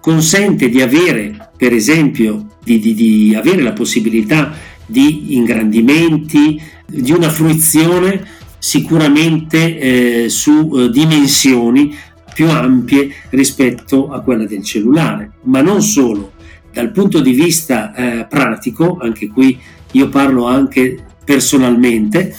consente 0.00 0.68
di 0.68 0.80
avere, 0.80 1.50
per 1.56 1.72
esempio, 1.72 2.46
di, 2.62 2.78
di, 2.78 2.94
di 2.94 3.34
avere 3.34 3.62
la 3.62 3.72
possibilità 3.72 4.54
di 4.86 5.36
ingrandimenti, 5.36 6.60
di 6.86 7.12
una 7.12 7.28
fruizione 7.28 8.36
sicuramente 8.58 9.78
eh, 10.24 10.28
su 10.28 10.72
eh, 10.74 10.90
dimensioni 10.90 11.94
più 12.32 12.48
ampie 12.48 13.12
rispetto 13.30 14.10
a 14.10 14.20
quella 14.20 14.46
del 14.46 14.64
cellulare, 14.64 15.32
ma 15.42 15.60
non 15.60 15.82
solo 15.82 16.32
dal 16.78 16.92
punto 16.92 17.20
di 17.20 17.32
vista 17.32 17.92
eh, 17.92 18.26
pratico, 18.26 18.98
anche 19.00 19.26
qui 19.26 19.58
io 19.92 20.08
parlo 20.08 20.44
anche 20.44 20.96
personalmente, 21.24 22.32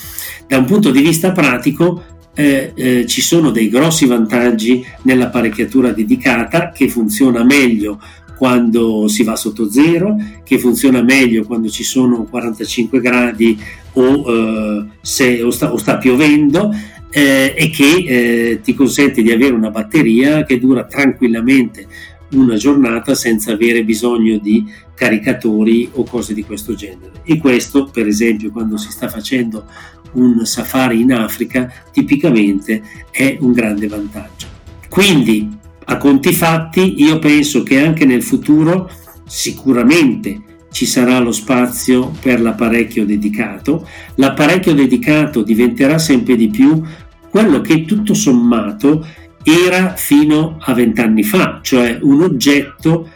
da 0.47 0.57
un 0.59 0.63
punto 0.63 0.91
di 0.91 1.01
vista 1.01 1.33
pratico 1.33 2.03
eh, 2.33 2.71
eh, 2.73 3.05
ci 3.05 3.19
sono 3.19 3.51
dei 3.51 3.67
grossi 3.67 4.05
vantaggi 4.05 4.85
nell'apparecchiatura 5.01 5.91
dedicata 5.91 6.71
che 6.71 6.87
funziona 6.87 7.43
meglio 7.43 7.99
quando 8.37 9.09
si 9.09 9.23
va 9.23 9.35
sotto 9.35 9.69
zero, 9.69 10.15
che 10.45 10.57
funziona 10.57 11.01
meglio 11.01 11.43
quando 11.43 11.67
ci 11.67 11.83
sono 11.83 12.23
45 12.23 13.01
gradi 13.01 13.61
o, 13.93 14.23
eh, 14.25 14.85
se, 15.01 15.43
o, 15.43 15.51
sta, 15.51 15.73
o 15.73 15.75
sta, 15.75 15.97
piovendo 15.97 16.73
eh, 17.09 17.53
e 17.57 17.69
che 17.69 18.05
eh, 18.07 18.61
ti 18.61 18.73
consente 18.73 19.21
di 19.21 19.33
avere 19.33 19.53
una 19.53 19.69
batteria 19.69 20.45
che 20.45 20.59
dura 20.59 20.85
tranquillamente 20.85 21.87
una 22.31 22.55
giornata 22.55 23.15
senza 23.15 23.53
avere 23.53 23.83
bisogno 23.83 24.37
di 24.37 24.65
caricatori 24.93 25.89
o 25.93 26.03
cose 26.03 26.33
di 26.33 26.43
questo 26.43 26.75
genere. 26.75 27.21
E 27.23 27.37
questo, 27.37 27.89
per 27.91 28.07
esempio, 28.07 28.51
quando 28.51 28.77
si 28.77 28.91
sta 28.91 29.07
facendo 29.07 29.65
un 30.13 30.45
safari 30.45 31.01
in 31.01 31.13
Africa, 31.13 31.71
tipicamente 31.91 32.81
è 33.11 33.37
un 33.39 33.51
grande 33.51 33.87
vantaggio. 33.87 34.47
Quindi, 34.89 35.49
a 35.85 35.97
conti 35.97 36.33
fatti, 36.33 37.01
io 37.01 37.19
penso 37.19 37.63
che 37.63 37.83
anche 37.83 38.05
nel 38.05 38.23
futuro 38.23 38.89
sicuramente 39.25 40.41
ci 40.71 40.85
sarà 40.85 41.19
lo 41.19 41.31
spazio 41.31 42.11
per 42.21 42.41
l'apparecchio 42.41 43.05
dedicato. 43.05 43.87
L'apparecchio 44.15 44.73
dedicato 44.73 45.41
diventerà 45.41 45.97
sempre 45.97 46.35
di 46.35 46.49
più 46.49 46.83
quello 47.29 47.61
che 47.61 47.85
tutto 47.85 48.13
sommato 48.13 49.05
era 49.43 49.95
fino 49.95 50.57
a 50.59 50.73
vent'anni 50.73 51.23
fa, 51.23 51.59
cioè 51.61 51.97
un 52.01 52.21
oggetto 52.21 53.09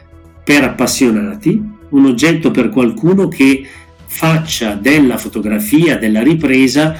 per 0.43 0.63
appassionati, 0.63 1.61
un 1.89 2.05
oggetto 2.05 2.51
per 2.51 2.69
qualcuno 2.69 3.27
che 3.27 3.65
faccia 4.05 4.75
della 4.75 5.17
fotografia, 5.17 5.97
della 5.97 6.21
ripresa, 6.21 6.95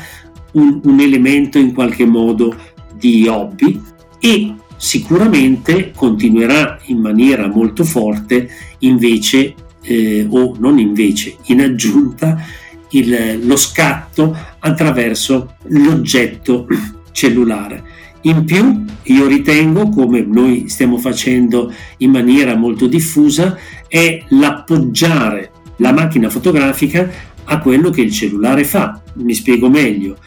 un, 0.53 0.81
un 0.83 0.99
elemento 0.99 1.57
in 1.57 1.73
qualche 1.73 2.05
modo 2.05 2.55
di 2.95 3.27
hobby 3.27 3.81
e 4.19 4.55
sicuramente 4.77 5.91
continuerà 5.95 6.79
in 6.85 6.99
maniera 6.99 7.47
molto 7.47 7.83
forte 7.83 8.49
invece 8.79 9.55
eh, 9.81 10.25
o 10.29 10.55
non 10.59 10.79
invece 10.79 11.37
in 11.45 11.61
aggiunta 11.61 12.41
il, 12.89 13.45
lo 13.45 13.55
scatto 13.55 14.35
attraverso 14.59 15.55
l'oggetto 15.67 16.67
cellulare 17.11 17.92
in 18.23 18.45
più 18.45 18.85
io 19.03 19.27
ritengo, 19.27 19.89
come 19.89 20.21
noi 20.21 20.69
stiamo 20.69 20.97
facendo 20.97 21.71
in 21.97 22.11
maniera 22.11 22.55
molto 22.55 22.87
diffusa, 22.87 23.57
è 23.87 24.23
l'appoggiare 24.29 25.51
la 25.77 25.91
macchina 25.91 26.29
fotografica 26.29 27.09
a 27.45 27.59
quello 27.59 27.89
che 27.89 28.01
il 28.01 28.11
cellulare 28.11 28.63
fa. 28.63 29.01
Mi 29.15 29.33
spiego 29.33 29.69
meglio. 29.69 30.17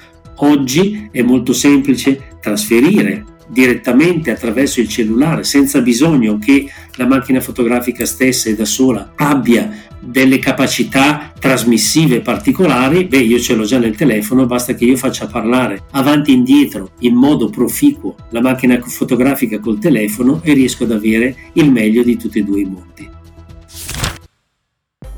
Oggi 0.40 1.08
è 1.10 1.22
molto 1.22 1.52
semplice 1.52 2.36
trasferire 2.40 3.35
direttamente 3.48 4.30
attraverso 4.30 4.80
il 4.80 4.88
cellulare 4.88 5.44
senza 5.44 5.80
bisogno 5.80 6.38
che 6.38 6.68
la 6.96 7.06
macchina 7.06 7.40
fotografica 7.40 8.04
stessa 8.04 8.48
e 8.48 8.54
da 8.54 8.64
sola 8.64 9.12
abbia 9.16 9.84
delle 10.00 10.38
capacità 10.38 11.32
trasmissive 11.38 12.20
particolari, 12.20 13.04
beh 13.04 13.18
io 13.18 13.38
ce 13.38 13.54
l'ho 13.54 13.64
già 13.64 13.78
nel 13.78 13.96
telefono, 13.96 14.46
basta 14.46 14.74
che 14.74 14.84
io 14.84 14.96
faccia 14.96 15.26
parlare 15.26 15.84
avanti 15.92 16.30
e 16.30 16.34
indietro 16.34 16.90
in 17.00 17.14
modo 17.14 17.50
proficuo 17.50 18.14
la 18.30 18.40
macchina 18.40 18.80
fotografica 18.80 19.58
col 19.58 19.78
telefono 19.78 20.40
e 20.42 20.52
riesco 20.52 20.84
ad 20.84 20.92
avere 20.92 21.36
il 21.54 21.70
meglio 21.72 22.02
di 22.02 22.16
tutti 22.16 22.38
e 22.38 22.42
due 22.42 22.60
i 22.60 22.64
mondi. 22.64 23.15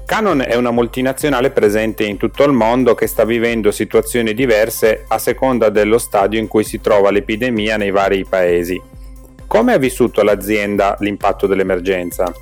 Canon 0.08 0.40
è 0.40 0.54
una 0.54 0.70
multinazionale 0.70 1.50
presente 1.50 2.02
in 2.02 2.16
tutto 2.16 2.42
il 2.44 2.52
mondo 2.52 2.94
che 2.94 3.06
sta 3.06 3.26
vivendo 3.26 3.70
situazioni 3.70 4.32
diverse 4.32 5.04
a 5.06 5.18
seconda 5.18 5.68
dello 5.68 5.98
stadio 5.98 6.40
in 6.40 6.48
cui 6.48 6.64
si 6.64 6.80
trova 6.80 7.10
l'epidemia 7.10 7.76
nei 7.76 7.90
vari 7.90 8.24
paesi. 8.26 8.80
Come 9.46 9.74
ha 9.74 9.76
vissuto 9.76 10.22
l'azienda 10.22 10.96
l'impatto 11.00 11.46
dell'emergenza? 11.46 12.32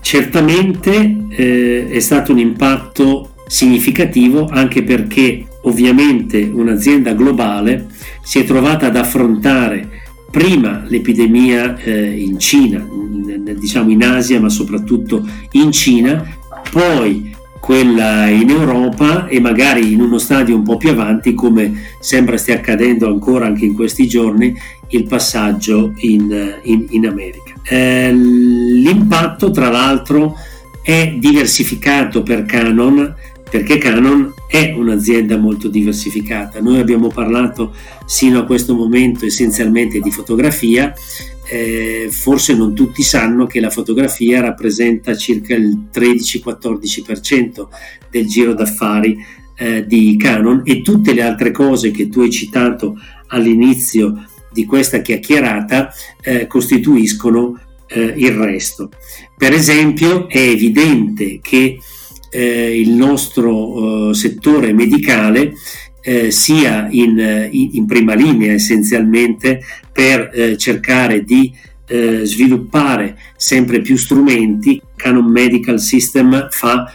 Certamente 0.00 1.16
eh, 1.30 1.88
è 1.90 1.98
stato 1.98 2.30
un 2.30 2.38
impatto 2.38 3.32
significativo 3.48 4.46
anche 4.48 4.84
perché 4.84 5.46
ovviamente 5.62 6.38
un'azienda 6.40 7.12
globale 7.12 7.88
si 8.22 8.38
è 8.38 8.44
trovata 8.44 8.86
ad 8.86 8.94
affrontare 8.94 9.97
prima 10.30 10.84
l'epidemia 10.86 11.76
eh, 11.78 12.20
in 12.20 12.38
Cina, 12.38 12.78
in, 12.78 13.56
diciamo 13.58 13.90
in 13.90 14.02
Asia 14.02 14.40
ma 14.40 14.48
soprattutto 14.48 15.26
in 15.52 15.72
Cina, 15.72 16.24
poi 16.70 17.34
quella 17.60 18.28
in 18.28 18.50
Europa 18.50 19.26
e 19.26 19.40
magari 19.40 19.92
in 19.92 20.00
uno 20.00 20.18
stadio 20.18 20.54
un 20.54 20.62
po' 20.62 20.76
più 20.76 20.90
avanti 20.90 21.34
come 21.34 21.90
sembra 22.00 22.36
stia 22.36 22.54
accadendo 22.54 23.08
ancora 23.08 23.46
anche 23.46 23.64
in 23.64 23.74
questi 23.74 24.06
giorni 24.06 24.54
il 24.88 25.04
passaggio 25.04 25.92
in, 25.98 26.60
in, 26.62 26.86
in 26.90 27.06
America. 27.06 27.52
Eh, 27.64 28.12
l'impatto 28.12 29.50
tra 29.50 29.68
l'altro 29.68 30.36
è 30.82 31.14
diversificato 31.18 32.22
per 32.22 32.44
Canon 32.44 33.14
perché 33.50 33.78
Canon 33.78 34.32
è 34.46 34.74
un'azienda 34.76 35.36
molto 35.36 35.68
diversificata. 35.68 36.60
Noi 36.60 36.80
abbiamo 36.80 37.08
parlato 37.08 37.74
sino 38.08 38.38
a 38.38 38.46
questo 38.46 38.74
momento 38.74 39.26
essenzialmente 39.26 40.00
di 40.00 40.10
fotografia, 40.10 40.94
eh, 41.44 42.08
forse 42.10 42.54
non 42.54 42.74
tutti 42.74 43.02
sanno 43.02 43.44
che 43.44 43.60
la 43.60 43.68
fotografia 43.68 44.40
rappresenta 44.40 45.14
circa 45.14 45.54
il 45.54 45.88
13-14% 45.92 47.68
del 48.10 48.26
giro 48.26 48.54
d'affari 48.54 49.14
eh, 49.58 49.84
di 49.86 50.16
Canon 50.16 50.62
e 50.64 50.80
tutte 50.80 51.12
le 51.12 51.20
altre 51.20 51.50
cose 51.50 51.90
che 51.90 52.08
tu 52.08 52.20
hai 52.20 52.30
citato 52.30 52.98
all'inizio 53.26 54.24
di 54.50 54.64
questa 54.64 55.02
chiacchierata 55.02 55.92
eh, 56.22 56.46
costituiscono 56.46 57.60
eh, 57.88 58.14
il 58.16 58.32
resto. 58.32 58.88
Per 59.36 59.52
esempio 59.52 60.30
è 60.30 60.38
evidente 60.38 61.40
che 61.42 61.78
eh, 62.30 62.80
il 62.80 62.90
nostro 62.90 64.10
eh, 64.10 64.14
settore 64.14 64.72
medicale 64.72 65.52
eh, 66.08 66.30
sia 66.30 66.88
in, 66.90 67.48
in, 67.50 67.84
prima 67.84 68.14
linea 68.14 68.54
essenzialmente 68.54 69.60
per 69.92 70.30
eh, 70.32 70.56
cercare 70.56 71.22
di 71.22 71.52
eh, 71.86 72.24
sviluppare 72.24 73.18
sempre 73.36 73.82
più 73.82 73.98
strumenti. 73.98 74.80
Canon 74.96 75.30
Medical 75.30 75.78
System 75.78 76.48
fa 76.50 76.90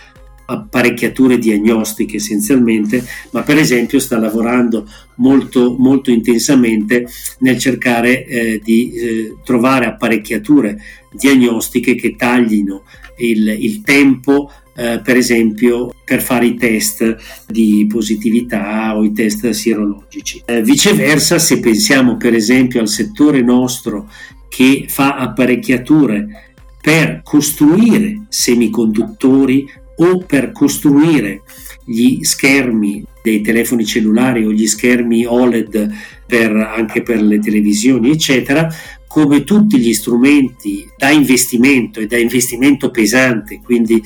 apparecchiature 0.45 1.37
diagnostiche 1.37 2.17
essenzialmente, 2.17 3.05
ma 3.31 3.43
per 3.43 3.57
esempio 3.57 3.99
sta 3.99 4.17
lavorando 4.17 4.87
molto, 5.17 5.75
molto 5.77 6.09
intensamente 6.09 7.07
nel 7.39 7.59
cercare 7.59 8.25
eh, 8.25 8.61
di 8.63 8.93
eh, 8.93 9.35
trovare 9.43 9.85
apparecchiature 9.85 10.75
diagnostiche 11.11 11.93
che 11.93 12.15
taglino 12.15 12.83
il, 13.17 13.47
il 13.47 13.81
tempo 13.83 14.51
eh, 14.75 15.01
per 15.03 15.17
esempio 15.17 15.93
per 16.03 16.21
fare 16.21 16.45
i 16.45 16.55
test 16.55 17.15
di 17.47 17.85
positività 17.89 18.95
o 18.95 19.03
i 19.03 19.11
test 19.13 19.49
sierologici. 19.49 20.41
Eh, 20.45 20.61
viceversa, 20.61 21.39
se 21.39 21.59
pensiamo 21.59 22.17
per 22.17 22.33
esempio 22.33 22.81
al 22.81 22.87
settore 22.87 23.41
nostro 23.41 24.09
che 24.49 24.85
fa 24.87 25.15
apparecchiature 25.15 26.55
per 26.81 27.21
costruire 27.23 28.23
semiconduttori 28.29 29.65
o 29.97 30.17
per 30.17 30.51
costruire 30.51 31.41
gli 31.85 32.23
schermi 32.23 33.03
dei 33.21 33.41
telefoni 33.41 33.85
cellulari 33.85 34.45
o 34.45 34.51
gli 34.51 34.67
schermi 34.67 35.25
OLED 35.25 35.91
per, 36.27 36.51
anche 36.51 37.01
per 37.01 37.21
le 37.21 37.39
televisioni, 37.39 38.11
eccetera, 38.11 38.67
come 39.07 39.43
tutti 39.43 39.77
gli 39.77 39.93
strumenti 39.93 40.85
da 40.97 41.09
investimento 41.09 41.99
e 41.99 42.07
da 42.07 42.17
investimento 42.17 42.89
pesante, 42.89 43.61
quindi 43.63 44.01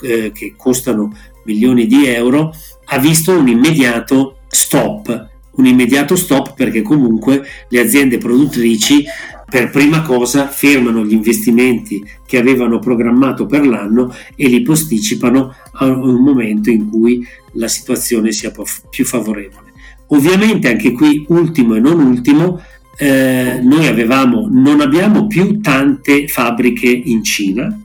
eh, 0.00 0.32
che 0.32 0.54
costano 0.56 1.12
milioni 1.44 1.86
di 1.86 2.06
euro, 2.06 2.54
ha 2.84 2.98
visto 2.98 3.36
un 3.36 3.48
immediato 3.48 4.38
stop, 4.48 5.28
un 5.52 5.66
immediato 5.66 6.16
stop 6.16 6.54
perché 6.54 6.82
comunque 6.82 7.42
le 7.68 7.80
aziende 7.80 8.18
produttrici 8.18 9.04
per 9.50 9.70
prima 9.70 10.02
cosa 10.02 10.46
fermano 10.48 11.04
gli 11.04 11.12
investimenti 11.12 12.04
che 12.26 12.36
avevano 12.36 12.78
programmato 12.78 13.46
per 13.46 13.66
l'anno 13.66 14.14
e 14.36 14.46
li 14.46 14.60
posticipano 14.62 15.54
a 15.72 15.86
un 15.86 16.22
momento 16.22 16.70
in 16.70 16.90
cui 16.90 17.26
la 17.52 17.68
situazione 17.68 18.30
sia 18.30 18.52
più 18.90 19.04
favorevole. 19.06 19.72
Ovviamente 20.08 20.68
anche 20.68 20.92
qui, 20.92 21.24
ultimo 21.28 21.74
e 21.74 21.80
non 21.80 21.98
ultimo, 21.98 22.60
eh, 22.98 23.60
noi 23.62 23.86
avevamo, 23.86 24.48
non 24.50 24.80
abbiamo 24.80 25.26
più 25.26 25.60
tante 25.60 26.28
fabbriche 26.28 26.88
in 26.88 27.22
Cina, 27.22 27.80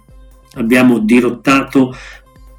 abbiamo 0.54 1.00
dirottato 1.00 1.96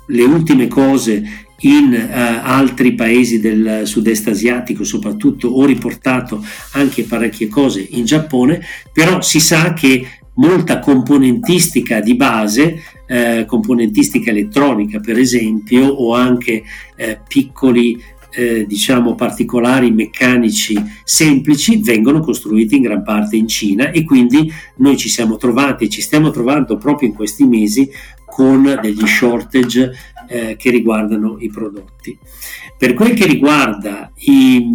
le 0.07 0.23
ultime 0.23 0.69
cose 0.69 1.47
in 1.61 1.93
uh, 1.93 2.41
altri 2.43 2.95
paesi 2.95 3.41
del 3.41 3.83
sud-est 3.85 4.29
asiatico 4.29 4.85
soprattutto 4.85 5.49
ho 5.49 5.65
riportato 5.65 6.45
anche 6.73 7.05
parecchie 7.05 7.49
cose 7.49 7.87
in 7.91 8.05
Giappone 8.05 8.61
però 8.93 9.23
si 9.23 9.41
sa 9.41 9.73
che 9.73 10.07
molta 10.35 10.81
componentistica 10.81 12.01
di 12.01 12.17
base 12.17 12.83
eh, 13.07 13.45
componentistica 13.47 14.31
elettronica 14.31 14.99
per 14.99 15.19
esempio 15.19 15.87
o 15.87 16.15
anche 16.15 16.63
eh, 16.97 17.21
piccoli 17.27 18.03
eh, 18.37 18.67
diciamo 18.67 19.15
particolari 19.15 19.91
meccanici 19.91 20.75
semplici 21.05 21.81
vengono 21.81 22.21
costruiti 22.21 22.77
in 22.77 22.83
gran 22.83 23.03
parte 23.03 23.37
in 23.37 23.49
Cina 23.49 23.91
e 23.91 24.05
quindi 24.05 24.51
noi 24.77 24.97
ci 24.97 25.09
siamo 25.09 25.37
trovati 25.37 25.85
e 25.85 25.89
ci 25.89 26.01
stiamo 26.01 26.31
trovando 26.31 26.77
proprio 26.77 27.09
in 27.09 27.15
questi 27.15 27.45
mesi 27.45 27.91
con 28.35 28.79
degli 28.83 29.07
shortage 29.07 29.93
eh, 30.29 30.57
che 30.57 30.71
riguardano 30.71 31.37
i 31.41 31.49
prodotti. 31.49 32.17
Per 32.77 32.95
quel 32.95 33.15
che 33.15 33.27
riguarda 33.27 34.11
i, 34.27 34.67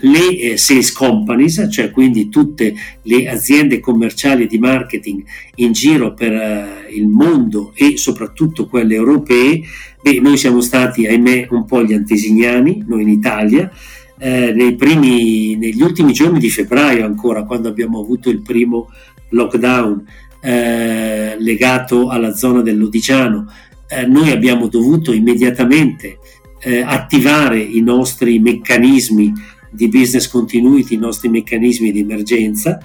le 0.00 0.38
eh, 0.38 0.56
sales 0.56 0.92
companies, 0.92 1.68
cioè 1.70 1.90
quindi 1.90 2.28
tutte 2.28 2.74
le 3.02 3.28
aziende 3.28 3.80
commerciali 3.80 4.46
di 4.46 4.58
marketing 4.58 5.24
in 5.56 5.72
giro 5.72 6.14
per 6.14 6.32
eh, 6.32 6.94
il 6.94 7.08
mondo 7.08 7.72
e 7.74 7.96
soprattutto 7.96 8.66
quelle 8.66 8.94
europee, 8.94 9.60
beh, 10.00 10.20
noi 10.20 10.36
siamo 10.36 10.60
stati, 10.60 11.06
ahimè, 11.06 11.48
un 11.50 11.64
po' 11.64 11.84
gli 11.84 11.92
antesignani, 11.92 12.84
noi 12.86 13.02
in 13.02 13.08
Italia, 13.08 13.70
eh, 14.18 14.74
primi, 14.78 15.56
negli 15.56 15.82
ultimi 15.82 16.12
giorni 16.12 16.38
di 16.38 16.48
febbraio 16.48 17.04
ancora, 17.04 17.44
quando 17.44 17.68
abbiamo 17.68 18.00
avuto 18.00 18.30
il 18.30 18.40
primo 18.40 18.88
lockdown 19.30 20.04
eh, 20.40 21.36
legato 21.38 22.08
alla 22.08 22.34
zona 22.34 22.62
dell'Odigiano, 22.62 23.50
eh, 23.92 24.06
noi 24.06 24.30
abbiamo 24.30 24.68
dovuto 24.68 25.12
immediatamente 25.12 26.18
eh, 26.60 26.80
attivare 26.80 27.60
i 27.60 27.80
nostri 27.80 28.38
meccanismi 28.38 29.32
di 29.70 29.88
business 29.88 30.28
continuity, 30.28 30.94
i 30.94 30.98
nostri 30.98 31.28
meccanismi 31.28 31.92
di 31.92 32.00
emergenza. 32.00 32.80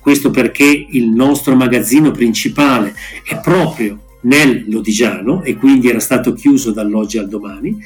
Questo 0.00 0.30
perché 0.30 0.86
il 0.90 1.08
nostro 1.08 1.54
magazzino 1.54 2.10
principale 2.10 2.94
è 3.24 3.38
proprio 3.40 4.00
nel 4.22 4.64
Lodigiano 4.68 5.42
e 5.42 5.56
quindi 5.56 5.88
era 5.88 6.00
stato 6.00 6.32
chiuso 6.32 6.72
dall'oggi 6.72 7.18
al 7.18 7.28
domani 7.28 7.76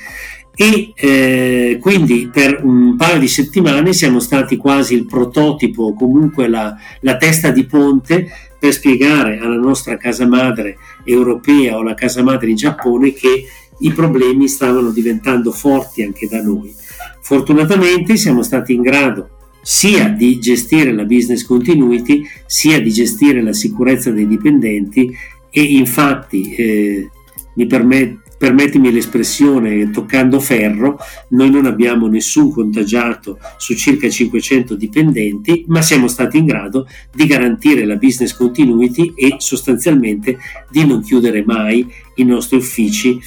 e 0.58 0.92
eh, 0.96 1.78
quindi 1.82 2.30
per 2.32 2.60
un 2.64 2.96
paio 2.96 3.18
di 3.18 3.28
settimane 3.28 3.92
siamo 3.92 4.20
stati 4.20 4.56
quasi 4.56 4.94
il 4.94 5.04
prototipo, 5.04 5.92
comunque 5.92 6.48
la, 6.48 6.74
la 7.00 7.18
testa 7.18 7.50
di 7.50 7.66
ponte 7.66 8.26
per 8.58 8.72
spiegare 8.72 9.38
alla 9.38 9.58
nostra 9.58 9.98
casa 9.98 10.26
madre 10.26 10.78
europea 11.04 11.76
o 11.76 11.82
la 11.82 11.92
casa 11.92 12.22
madre 12.22 12.48
in 12.48 12.56
Giappone 12.56 13.12
che 13.12 13.44
i 13.80 13.92
problemi 13.92 14.48
stavano 14.48 14.90
diventando 14.92 15.52
forti 15.52 16.02
anche 16.02 16.26
da 16.26 16.40
noi. 16.40 16.74
Fortunatamente 17.20 18.16
siamo 18.16 18.42
stati 18.42 18.72
in 18.72 18.80
grado 18.80 19.28
sia 19.60 20.08
di 20.08 20.38
gestire 20.38 20.92
la 20.94 21.04
business 21.04 21.44
continuity, 21.44 22.26
sia 22.46 22.80
di 22.80 22.90
gestire 22.90 23.42
la 23.42 23.52
sicurezza 23.52 24.10
dei 24.10 24.26
dipendenti 24.26 25.14
e 25.50 25.62
infatti 25.62 26.54
eh, 26.54 27.10
mi 27.54 27.66
permetto 27.66 28.25
permettimi 28.38 28.92
l'espressione 28.92 29.90
toccando 29.90 30.40
ferro, 30.40 30.98
noi 31.30 31.50
non 31.50 31.66
abbiamo 31.66 32.06
nessun 32.06 32.52
contagiato 32.52 33.38
su 33.56 33.74
circa 33.74 34.08
500 34.08 34.74
dipendenti, 34.74 35.64
ma 35.68 35.82
siamo 35.82 36.08
stati 36.08 36.38
in 36.38 36.44
grado 36.44 36.86
di 37.12 37.26
garantire 37.26 37.84
la 37.84 37.96
business 37.96 38.34
continuity 38.34 39.12
e 39.16 39.36
sostanzialmente 39.38 40.38
di 40.70 40.84
non 40.84 41.02
chiudere 41.02 41.44
mai 41.44 41.86
i 42.16 42.24
nostri 42.24 42.56
uffici 42.56 43.18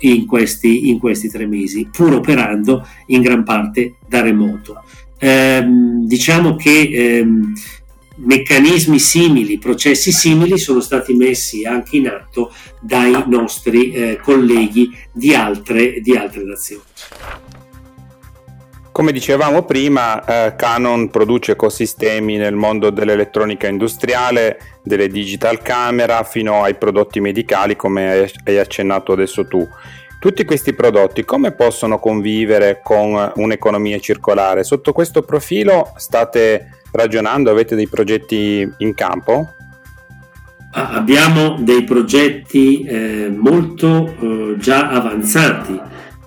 in 0.00 0.26
questi, 0.26 0.88
in 0.88 0.98
questi 0.98 1.28
tre 1.28 1.46
mesi, 1.46 1.88
pur 1.90 2.14
operando 2.14 2.86
in 3.06 3.22
gran 3.22 3.44
parte 3.44 3.96
da 4.06 4.20
remoto. 4.20 4.82
Eh, 5.18 5.64
diciamo 6.04 6.56
che 6.56 6.90
ehm, 6.92 7.52
meccanismi 8.16 8.98
simili, 8.98 9.58
processi 9.58 10.12
simili 10.12 10.58
sono 10.58 10.80
stati 10.80 11.14
messi 11.14 11.64
anche 11.64 11.96
in 11.96 12.08
atto 12.08 12.52
dai 12.80 13.24
nostri 13.26 13.92
eh, 13.92 14.20
colleghi 14.22 14.96
di 15.12 15.34
altre, 15.34 16.00
di 16.00 16.16
altre 16.16 16.44
nazioni. 16.44 16.82
Come 18.96 19.12
dicevamo 19.12 19.62
prima, 19.64 20.24
eh, 20.24 20.56
Canon 20.56 21.10
produce 21.10 21.52
ecosistemi 21.52 22.38
nel 22.38 22.54
mondo 22.54 22.88
dell'elettronica 22.88 23.66
industriale, 23.66 24.78
delle 24.82 25.08
digital 25.08 25.60
camera 25.60 26.22
fino 26.22 26.62
ai 26.62 26.76
prodotti 26.76 27.20
medicali 27.20 27.76
come 27.76 28.30
hai 28.44 28.58
accennato 28.58 29.12
adesso 29.12 29.46
tu. 29.46 29.68
Tutti 30.18 30.46
questi 30.46 30.72
prodotti 30.72 31.26
come 31.26 31.52
possono 31.52 31.98
convivere 31.98 32.80
con 32.82 33.32
un'economia 33.34 33.98
circolare? 33.98 34.64
Sotto 34.64 34.92
questo 34.92 35.20
profilo 35.20 35.92
state 35.96 36.85
ragionando? 36.96 37.50
Avete 37.50 37.76
dei 37.76 37.88
progetti 37.88 38.68
in 38.78 38.94
campo? 38.94 39.54
Abbiamo 40.72 41.56
dei 41.60 41.84
progetti 41.84 42.82
eh, 42.82 43.32
molto 43.34 44.14
eh, 44.20 44.56
già 44.58 44.90
avanzati 44.90 45.80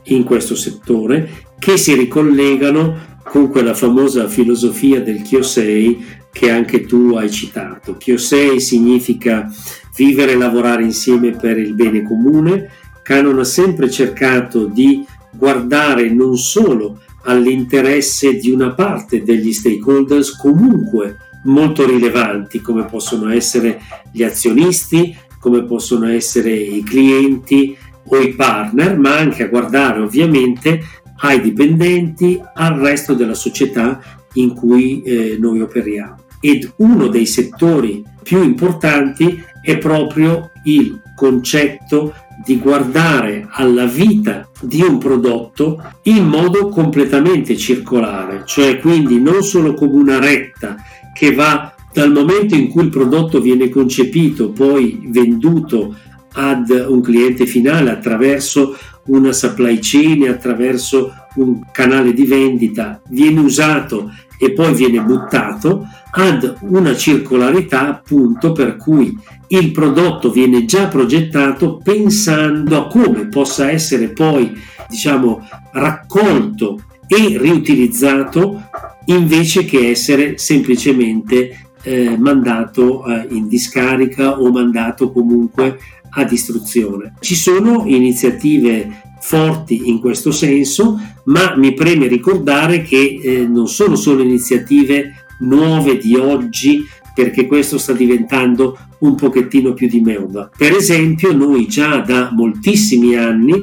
in 0.05 0.23
questo 0.23 0.55
settore 0.55 1.47
che 1.60 1.77
si 1.77 1.93
ricollegano 1.93 3.17
con 3.23 3.49
quella 3.49 3.73
famosa 3.73 4.27
filosofia 4.27 5.01
del 5.01 5.21
Kyosei 5.21 6.17
che 6.32 6.49
anche 6.49 6.86
tu 6.86 7.15
hai 7.15 7.29
citato. 7.29 7.95
Kyosei 7.97 8.60
significa 8.60 9.47
vivere 9.95 10.32
e 10.32 10.38
lavorare 10.38 10.84
insieme 10.84 11.32
per 11.32 11.58
il 11.58 11.73
bene 11.73 12.03
comune. 12.03 12.71
Canon 13.03 13.39
ha 13.39 13.43
sempre 13.43 13.89
cercato 13.89 14.65
di 14.65 15.05
guardare 15.32 16.10
non 16.10 16.38
solo 16.38 17.01
all'interesse 17.23 18.36
di 18.38 18.49
una 18.51 18.73
parte 18.73 19.23
degli 19.23 19.51
stakeholders 19.51 20.36
comunque 20.36 21.17
molto 21.43 21.86
rilevanti 21.86 22.62
come 22.62 22.86
possono 22.86 23.29
essere 23.29 23.82
gli 24.12 24.23
azionisti, 24.23 25.15
come 25.39 25.63
possono 25.63 26.08
essere 26.08 26.51
i 26.51 26.84
clienti 26.84 27.77
o 28.05 28.17
i 28.17 28.34
partner, 28.34 28.97
ma 28.97 29.17
anche 29.17 29.43
a 29.43 29.47
guardare 29.47 30.01
ovviamente 30.01 30.82
ai 31.21 31.41
dipendenti, 31.41 32.41
al 32.53 32.79
resto 32.79 33.13
della 33.13 33.34
società 33.34 33.99
in 34.34 34.53
cui 34.53 35.01
eh, 35.01 35.38
noi 35.39 35.62
operiamo. 35.62 36.17
Ed 36.39 36.71
uno 36.77 37.08
dei 37.08 37.25
settori 37.25 38.03
più 38.23 38.41
importanti 38.43 39.43
è 39.62 39.77
proprio 39.77 40.51
il 40.63 41.01
concetto 41.15 42.13
di 42.45 42.58
guardare 42.58 43.47
alla 43.49 43.86
vita 43.86 44.48
di 44.62 44.82
un 44.82 44.98
prodotto 44.98 45.82
in 46.04 46.26
modo 46.26 46.69
completamente 46.69 47.56
circolare, 47.56 48.43
cioè 48.45 48.80
quindi 48.80 49.19
non 49.19 49.43
solo 49.43 49.74
come 49.74 49.93
una 49.93 50.19
retta 50.19 50.76
che 51.13 51.34
va 51.34 51.74
dal 51.91 52.12
momento 52.12 52.56
in 52.56 52.69
cui 52.69 52.84
il 52.84 52.89
prodotto 52.89 53.41
viene 53.41 53.69
concepito, 53.69 54.52
poi 54.52 55.00
venduto 55.08 55.95
ad 56.34 56.69
un 56.69 57.02
cliente 57.02 57.45
finale 57.45 57.89
attraverso 57.89 58.78
una 59.06 59.32
supply 59.32 59.80
chain, 59.82 60.28
attraverso 60.28 61.13
un 61.36 61.62
canale 61.72 62.13
di 62.13 62.26
vendita, 62.26 63.02
viene 63.10 63.39
usato 63.39 64.12
e 64.39 64.54
poi 64.54 64.73
viene 64.73 65.02
buttato, 65.02 65.86
ad 66.12 66.56
una 66.62 66.95
circolarità 66.95 67.89
appunto 67.89 68.54
per 68.54 68.78
cui 68.78 69.15
il 69.49 69.71
prodotto 69.71 70.32
viene 70.32 70.65
già 70.65 70.88
progettato 70.88 71.78
pensando 71.84 72.78
a 72.78 72.88
come 72.88 73.28
possa 73.28 73.69
essere 73.69 74.10
poi 74.10 74.52
diciamo 74.88 75.47
raccolto 75.73 76.82
e 77.06 77.38
riutilizzato 77.38 78.69
invece 79.06 79.65
che 79.65 79.89
essere 79.89 80.38
semplicemente 80.38 81.71
eh, 81.82 82.17
mandato 82.17 83.06
eh, 83.06 83.28
in 83.30 83.47
discarica 83.47 84.39
o 84.39 84.52
mandato 84.52 85.12
comunque 85.12 85.78
a 86.12 86.23
distruzione. 86.23 87.13
Ci 87.19 87.36
sono 87.36 87.84
iniziative 87.86 89.02
forti 89.19 89.89
in 89.89 89.99
questo 89.99 90.32
senso, 90.32 90.99
ma 91.25 91.55
mi 91.55 91.73
preme 91.73 92.08
ricordare 92.08 92.82
che 92.82 93.19
eh, 93.21 93.47
non 93.47 93.67
sono 93.67 93.95
solo 93.95 94.23
iniziative 94.23 95.25
nuove 95.39 95.97
di 95.97 96.15
oggi, 96.15 96.86
perché 97.13 97.47
questo 97.47 97.77
sta 97.77 97.93
diventando 97.93 98.77
un 98.99 99.15
pochettino 99.15 99.73
più 99.73 99.88
di 99.88 100.01
moda. 100.01 100.49
Per 100.55 100.73
esempio, 100.73 101.34
noi 101.34 101.67
già 101.67 101.97
da 101.97 102.29
moltissimi 102.32 103.15
anni 103.15 103.62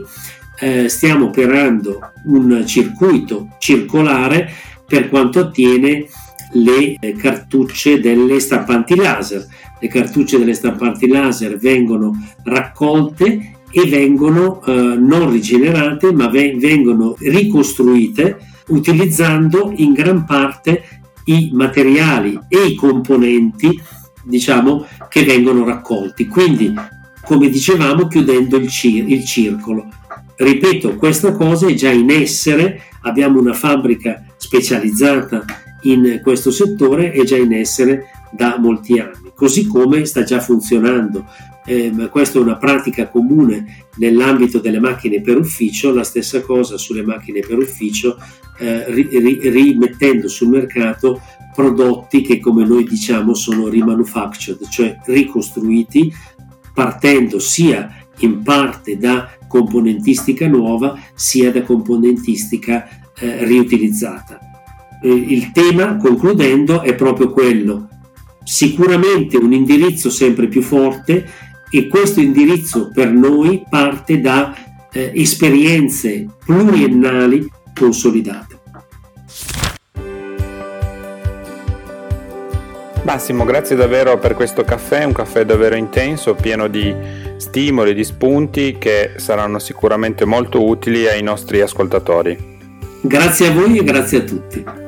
eh, 0.61 0.89
stiamo 0.89 1.27
operando 1.27 2.01
un 2.25 2.65
circuito 2.67 3.49
circolare 3.59 4.51
per 4.87 5.09
quanto 5.09 5.41
attiene 5.41 6.07
le 6.53 6.97
eh, 6.99 7.13
cartucce 7.13 8.01
delle 8.01 8.41
stampanti 8.41 8.95
laser. 8.95 9.47
Le 9.81 9.89
cartucce 9.89 10.39
delle 10.39 10.55
stampanti 10.55 11.07
laser 11.09 11.59
vengono 11.59 12.13
raccolte 12.45 13.56
e 13.79 13.87
vengono 13.87 14.65
eh, 14.65 14.73
non 14.73 15.31
rigenerate 15.31 16.11
ma 16.11 16.29
ve- 16.29 16.57
vengono 16.57 17.15
ricostruite 17.19 18.39
utilizzando 18.69 19.71
in 19.77 19.93
gran 19.93 20.25
parte 20.25 20.83
i 21.25 21.51
materiali 21.53 22.41
e 22.49 22.69
i 22.69 22.75
componenti 22.75 23.79
diciamo 24.25 24.87
che 25.11 25.25
vengono 25.25 25.67
raccolti. 25.67 26.27
Quindi 26.27 26.73
come 27.23 27.51
dicevamo 27.51 28.07
chiudendo 28.07 28.57
il, 28.57 28.71
cir- 28.71 29.07
il 29.11 29.27
circolo. 29.27 29.87
Ripeto 30.37 30.95
questa 30.97 31.33
cosa 31.33 31.67
è 31.67 31.75
già 31.75 31.91
in 31.91 32.11
essere 32.11 32.81
abbiamo 33.03 33.39
una 33.39 33.53
fabbrica 33.53 34.25
specializzata 34.39 35.45
in 35.83 36.21
questo 36.23 36.51
settore 36.51 37.13
è 37.13 37.25
già 37.25 37.37
in 37.37 37.53
essere 37.53 38.07
da 38.31 38.57
molti 38.59 38.99
anni, 38.99 39.26
così 39.37 39.67
come 39.67 40.05
sta 40.07 40.25
già 40.25 40.41
funzionando. 40.41 41.25
Eh, 41.65 41.93
questa 42.11 42.39
è 42.39 42.43
una 42.43 42.57
pratica 42.57 43.09
comune 43.09 43.87
nell'ambito 43.97 44.59
delle 44.59 44.81
macchine 44.81 45.21
per 45.21 45.37
ufficio, 45.37 45.93
la 45.93 46.05
stessa 46.05 46.41
cosa 46.41 46.79
sulle 46.79 47.03
macchine 47.03 47.41
per 47.41 47.59
ufficio, 47.59 48.17
eh, 48.59 48.85
ri, 48.91 49.39
rimettendo 49.51 50.29
sul 50.29 50.49
mercato 50.49 51.21
prodotti 51.55 52.23
che 52.23 52.41
come 52.41 52.65
noi 52.65 52.85
diciamo 52.85 53.35
sono 53.35 53.69
remanufactured, 53.69 54.69
cioè 54.69 54.99
ricostruiti 55.05 56.13
partendo 56.73 57.39
sia 57.39 58.07
in 58.21 58.43
parte 58.43 58.97
da 58.97 59.31
componentistica 59.47 60.47
nuova 60.49 60.99
sia 61.15 61.53
da 61.53 61.63
componentistica 61.63 62.89
eh, 63.19 63.45
riutilizzata 63.45 64.47
eh, 65.07 65.09
il 65.09 65.53
tema, 65.53 65.97
concludendo, 65.97 66.83
è 66.83 66.95
proprio 66.95 67.31
quello. 67.31 67.89
Sicuramente 68.49 69.37
un 69.37 69.53
indirizzo 69.53 70.09
sempre 70.09 70.47
più 70.47 70.63
forte 70.63 71.29
e 71.69 71.89
questo 71.89 72.21
indirizzo 72.21 72.93
per 72.95 73.11
noi 73.11 73.65
parte 73.69 74.21
da 74.21 74.55
eh, 74.93 75.11
esperienze 75.17 76.27
pluriennali 76.45 77.51
consolidate. 77.75 78.55
Massimo, 83.03 83.45
grazie 83.45 83.75
davvero 83.75 84.17
per 84.19 84.35
questo 84.35 84.63
caffè, 84.63 85.05
un 85.05 85.13
caffè 85.13 85.45
davvero 85.45 85.75
intenso, 85.75 86.35
pieno 86.35 86.69
di 86.69 86.95
stimoli, 87.37 87.95
di 87.95 88.05
spunti 88.05 88.77
che 88.79 89.15
saranno 89.17 89.59
sicuramente 89.59 90.25
molto 90.25 90.65
utili 90.65 91.09
ai 91.09 91.23
nostri 91.23 91.61
ascoltatori. 91.61 92.37
Grazie 93.01 93.49
a 93.49 93.53
voi 93.53 93.79
e 93.79 93.85
grazie 93.85 94.19
a 94.19 94.23
tutti. 94.23 94.86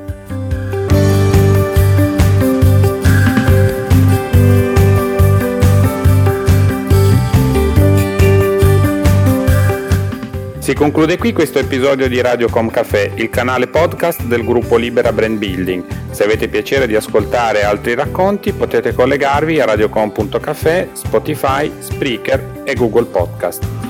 Si 10.68 10.74
conclude 10.74 11.16
qui 11.16 11.32
questo 11.32 11.58
episodio 11.58 12.08
di 12.08 12.20
Radiocom 12.20 12.68
Café, 12.68 13.10
il 13.14 13.30
canale 13.30 13.68
podcast 13.68 14.24
del 14.24 14.44
gruppo 14.44 14.76
Libera 14.76 15.14
Brand 15.14 15.38
Building. 15.38 16.10
Se 16.10 16.24
avete 16.24 16.46
piacere 16.48 16.86
di 16.86 16.94
ascoltare 16.94 17.62
altri 17.62 17.94
racconti 17.94 18.52
potete 18.52 18.92
collegarvi 18.92 19.60
a 19.60 19.64
radiocom.café, 19.64 20.90
Spotify, 20.92 21.72
Spreaker 21.78 22.64
e 22.64 22.74
Google 22.74 23.06
Podcast. 23.06 23.87